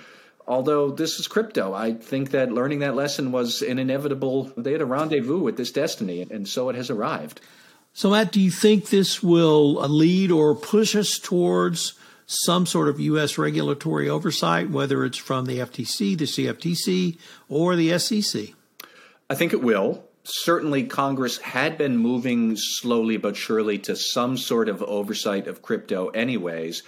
Although 0.48 0.92
this 0.92 1.20
is 1.20 1.28
crypto, 1.28 1.74
I 1.74 1.94
think 1.94 2.32
that 2.32 2.52
learning 2.52 2.80
that 2.80 2.96
lesson 2.96 3.34
was 3.34 3.62
an 3.62 3.80
inevitable. 3.80 4.54
They 4.56 4.72
had 4.72 4.82
a 4.82 4.86
rendezvous 4.86 5.40
with 5.40 5.58
this 5.58 5.72
destiny, 5.72 6.26
and 6.30 6.48
so 6.48 6.70
it 6.70 6.76
has 6.76 6.90
arrived. 6.90 7.42
So, 7.94 8.12
Matt, 8.12 8.32
do 8.32 8.40
you 8.40 8.52
think 8.52 8.90
this 8.90 9.22
will 9.22 9.74
lead 9.74 10.32
or 10.32 10.56
push 10.56 10.96
us 10.96 11.20
towards 11.20 11.94
some 12.28 12.66
sort 12.66 12.90
of 12.90 13.00
U.S. 13.00 13.38
regulatory 13.38 14.08
oversight, 14.08 14.70
whether 14.70 15.04
it's 15.06 15.18
from 15.18 15.46
the 15.46 15.60
FTC, 15.60 16.18
the 16.18 16.26
CFTC, 16.26 17.18
or 17.50 17.76
the 17.76 17.98
SEC? 17.98 18.50
I 19.30 19.36
think 19.36 19.54
it 19.54 19.64
will. 19.64 20.04
Certainly, 20.24 20.84
Congress 20.88 21.38
had 21.38 21.78
been 21.78 21.98
moving 21.98 22.58
slowly 22.58 23.16
but 23.16 23.38
surely 23.38 23.78
to 23.80 23.96
some 23.96 24.36
sort 24.38 24.68
of 24.68 24.84
oversight 24.84 25.48
of 25.48 25.62
crypto, 25.62 26.10
anyways. 26.10 26.84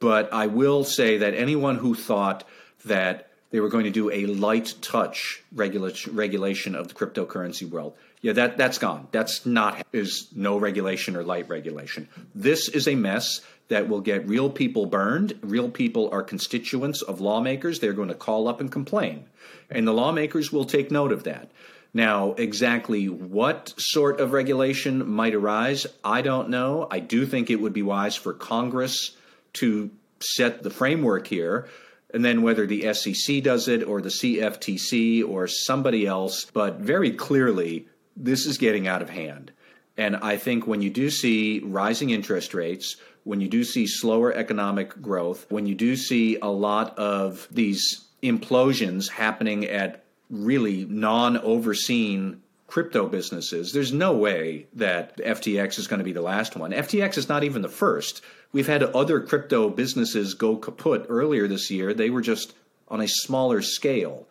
But 0.00 0.32
I 0.32 0.46
will 0.46 0.84
say 0.84 1.18
that 1.18 1.34
anyone 1.34 1.76
who 1.76 1.94
thought 1.94 2.44
that 2.86 3.30
they 3.50 3.60
were 3.60 3.68
going 3.68 3.84
to 3.84 3.90
do 3.90 4.10
a 4.10 4.24
light 4.26 4.74
touch 4.80 5.42
regula- 5.54 5.92
regulation 6.10 6.74
of 6.74 6.88
the 6.88 6.94
cryptocurrency 6.94 7.68
world. 7.68 7.94
Yeah, 8.20 8.32
that 8.32 8.56
that's 8.56 8.78
gone. 8.78 9.08
That's 9.12 9.46
not 9.46 9.86
is 9.92 10.28
no 10.34 10.58
regulation 10.58 11.16
or 11.16 11.22
light 11.22 11.48
regulation. 11.48 12.08
This 12.34 12.68
is 12.68 12.88
a 12.88 12.94
mess 12.94 13.40
that 13.68 13.88
will 13.88 14.00
get 14.00 14.26
real 14.26 14.50
people 14.50 14.86
burned. 14.86 15.38
Real 15.42 15.70
people 15.70 16.08
are 16.10 16.22
constituents 16.22 17.02
of 17.02 17.20
lawmakers. 17.20 17.78
They're 17.78 17.92
going 17.92 18.08
to 18.08 18.14
call 18.14 18.48
up 18.48 18.60
and 18.60 18.72
complain. 18.72 19.26
And 19.70 19.86
the 19.86 19.92
lawmakers 19.92 20.50
will 20.50 20.64
take 20.64 20.90
note 20.90 21.12
of 21.12 21.24
that. 21.24 21.50
Now, 21.94 22.32
exactly 22.32 23.08
what 23.08 23.74
sort 23.78 24.20
of 24.20 24.32
regulation 24.32 25.08
might 25.08 25.34
arise, 25.34 25.86
I 26.04 26.22
don't 26.22 26.50
know. 26.50 26.86
I 26.90 27.00
do 27.00 27.24
think 27.24 27.50
it 27.50 27.60
would 27.60 27.72
be 27.72 27.82
wise 27.82 28.14
for 28.14 28.34
Congress 28.34 29.16
to 29.54 29.90
set 30.20 30.62
the 30.62 30.70
framework 30.70 31.26
here. 31.26 31.68
And 32.12 32.24
then 32.24 32.42
whether 32.42 32.66
the 32.66 32.92
SEC 32.94 33.42
does 33.42 33.68
it 33.68 33.82
or 33.82 34.00
the 34.00 34.08
CFTC 34.08 35.26
or 35.28 35.46
somebody 35.46 36.06
else, 36.06 36.46
but 36.46 36.78
very 36.78 37.10
clearly, 37.10 37.86
this 38.18 38.46
is 38.46 38.58
getting 38.58 38.86
out 38.86 39.02
of 39.02 39.10
hand. 39.10 39.52
And 39.96 40.16
I 40.16 40.36
think 40.36 40.66
when 40.66 40.82
you 40.82 40.90
do 40.90 41.10
see 41.10 41.60
rising 41.64 42.10
interest 42.10 42.54
rates, 42.54 42.96
when 43.24 43.40
you 43.40 43.48
do 43.48 43.64
see 43.64 43.86
slower 43.86 44.32
economic 44.32 45.00
growth, 45.02 45.46
when 45.50 45.66
you 45.66 45.74
do 45.74 45.96
see 45.96 46.38
a 46.40 46.48
lot 46.48 46.96
of 46.98 47.48
these 47.50 48.04
implosions 48.22 49.08
happening 49.08 49.64
at 49.64 50.04
really 50.30 50.84
non 50.84 51.36
overseen 51.38 52.42
crypto 52.68 53.08
businesses, 53.08 53.72
there's 53.72 53.92
no 53.92 54.16
way 54.16 54.66
that 54.74 55.16
FTX 55.18 55.78
is 55.78 55.88
going 55.88 55.98
to 55.98 56.04
be 56.04 56.12
the 56.12 56.22
last 56.22 56.54
one. 56.54 56.70
FTX 56.70 57.18
is 57.18 57.28
not 57.28 57.44
even 57.44 57.62
the 57.62 57.68
first. 57.68 58.22
We've 58.52 58.66
had 58.66 58.82
other 58.82 59.20
crypto 59.20 59.68
businesses 59.68 60.34
go 60.34 60.56
kaput 60.56 61.06
earlier 61.08 61.48
this 61.48 61.70
year. 61.70 61.92
They 61.92 62.10
were 62.10 62.22
just 62.22 62.54
on 62.88 63.00
a 63.00 63.08
smaller 63.08 63.62
scale. 63.62 64.28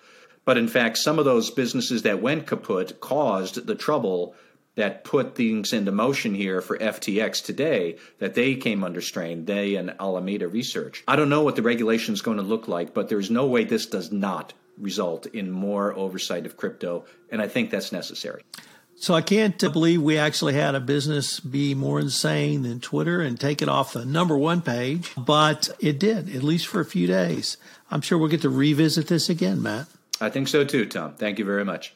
But 0.47 0.57
in 0.57 0.69
fact, 0.69 0.97
some 0.97 1.19
of 1.19 1.25
those 1.25 1.51
businesses 1.51 2.03
that 2.03 2.21
went 2.21 2.47
kaput 2.47 3.01
caused 3.01 3.67
the 3.67 3.75
trouble 3.75 4.33
that 4.75 5.03
put 5.03 5.35
things 5.35 5.73
into 5.73 5.91
motion 5.91 6.33
here 6.33 6.61
for 6.61 6.77
FTX 6.77 7.43
today 7.43 7.97
that 8.19 8.33
they 8.33 8.55
came 8.55 8.81
under 8.81 9.01
strain, 9.01 9.43
they 9.43 9.75
and 9.75 9.93
Alameda 9.99 10.47
Research. 10.47 11.03
I 11.05 11.17
don't 11.17 11.27
know 11.27 11.41
what 11.43 11.57
the 11.57 11.63
regulation 11.63 12.13
is 12.13 12.21
going 12.21 12.37
to 12.37 12.43
look 12.43 12.69
like, 12.69 12.93
but 12.93 13.09
there's 13.09 13.29
no 13.29 13.45
way 13.45 13.65
this 13.65 13.87
does 13.87 14.09
not 14.09 14.53
result 14.77 15.25
in 15.25 15.51
more 15.51 15.93
oversight 15.93 16.45
of 16.45 16.55
crypto, 16.55 17.03
and 17.29 17.41
I 17.41 17.49
think 17.49 17.69
that's 17.69 17.91
necessary. 17.91 18.41
So 18.95 19.13
I 19.13 19.21
can't 19.21 19.59
believe 19.59 20.01
we 20.01 20.17
actually 20.17 20.53
had 20.53 20.75
a 20.75 20.79
business 20.79 21.41
be 21.41 21.75
more 21.75 21.99
insane 21.99 22.61
than 22.61 22.79
Twitter 22.79 23.19
and 23.19 23.37
take 23.37 23.61
it 23.61 23.67
off 23.67 23.91
the 23.91 24.05
number 24.05 24.37
one 24.37 24.61
page, 24.61 25.11
but 25.17 25.67
it 25.81 25.99
did, 25.99 26.33
at 26.33 26.41
least 26.41 26.67
for 26.67 26.79
a 26.79 26.85
few 26.85 27.05
days. 27.05 27.57
I'm 27.91 27.99
sure 27.99 28.17
we'll 28.17 28.29
get 28.29 28.43
to 28.43 28.49
revisit 28.49 29.07
this 29.07 29.27
again, 29.27 29.61
Matt. 29.61 29.87
I 30.19 30.29
think 30.29 30.47
so 30.47 30.63
too, 30.63 30.85
Tom. 30.85 31.13
Thank 31.15 31.39
you 31.39 31.45
very 31.45 31.65
much. 31.65 31.93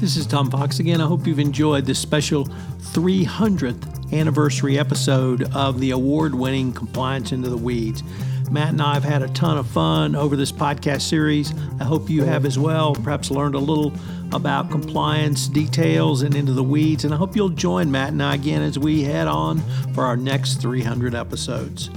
This 0.00 0.16
is 0.16 0.26
Tom 0.26 0.50
Fox 0.50 0.80
again. 0.80 1.00
I 1.00 1.06
hope 1.06 1.26
you've 1.26 1.38
enjoyed 1.38 1.86
this 1.86 1.98
special 1.98 2.44
300th 2.44 4.12
anniversary 4.12 4.78
episode 4.78 5.44
of 5.54 5.80
the 5.80 5.92
award 5.92 6.34
winning 6.34 6.72
Compliance 6.72 7.32
Into 7.32 7.48
the 7.48 7.56
Weeds. 7.56 8.02
Matt 8.50 8.68
and 8.70 8.82
I 8.82 8.94
have 8.94 9.04
had 9.04 9.22
a 9.22 9.28
ton 9.28 9.56
of 9.56 9.66
fun 9.66 10.14
over 10.14 10.36
this 10.36 10.52
podcast 10.52 11.02
series. 11.02 11.54
I 11.80 11.84
hope 11.84 12.10
you 12.10 12.22
have 12.24 12.44
as 12.44 12.58
well. 12.58 12.94
Perhaps 12.94 13.30
learned 13.30 13.54
a 13.54 13.58
little 13.58 13.92
about 14.32 14.70
compliance 14.70 15.48
details 15.48 16.22
and 16.22 16.34
into 16.34 16.52
the 16.52 16.62
weeds. 16.62 17.04
And 17.04 17.14
I 17.14 17.16
hope 17.16 17.34
you'll 17.34 17.48
join 17.48 17.90
Matt 17.90 18.10
and 18.10 18.22
I 18.22 18.34
again 18.34 18.62
as 18.62 18.78
we 18.78 19.02
head 19.02 19.26
on 19.26 19.60
for 19.94 20.04
our 20.04 20.16
next 20.16 20.60
300 20.60 21.14
episodes. 21.14 21.88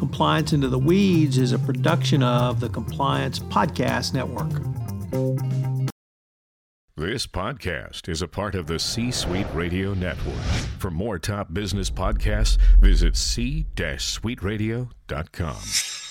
Compliance 0.00 0.52
Into 0.54 0.68
the 0.68 0.78
Weeds 0.78 1.36
is 1.36 1.52
a 1.52 1.58
production 1.58 2.22
of 2.22 2.58
the 2.58 2.70
Compliance 2.70 3.38
Podcast 3.38 4.14
Network. 4.14 4.50
This 6.96 7.26
podcast 7.26 8.08
is 8.08 8.22
a 8.22 8.28
part 8.28 8.54
of 8.54 8.66
the 8.66 8.78
C 8.78 9.10
Suite 9.10 9.46
Radio 9.52 9.92
Network. 9.92 10.40
For 10.78 10.90
more 10.90 11.18
top 11.18 11.52
business 11.52 11.90
podcasts, 11.90 12.56
visit 12.80 13.14
c-suiteradio.com. 13.14 16.09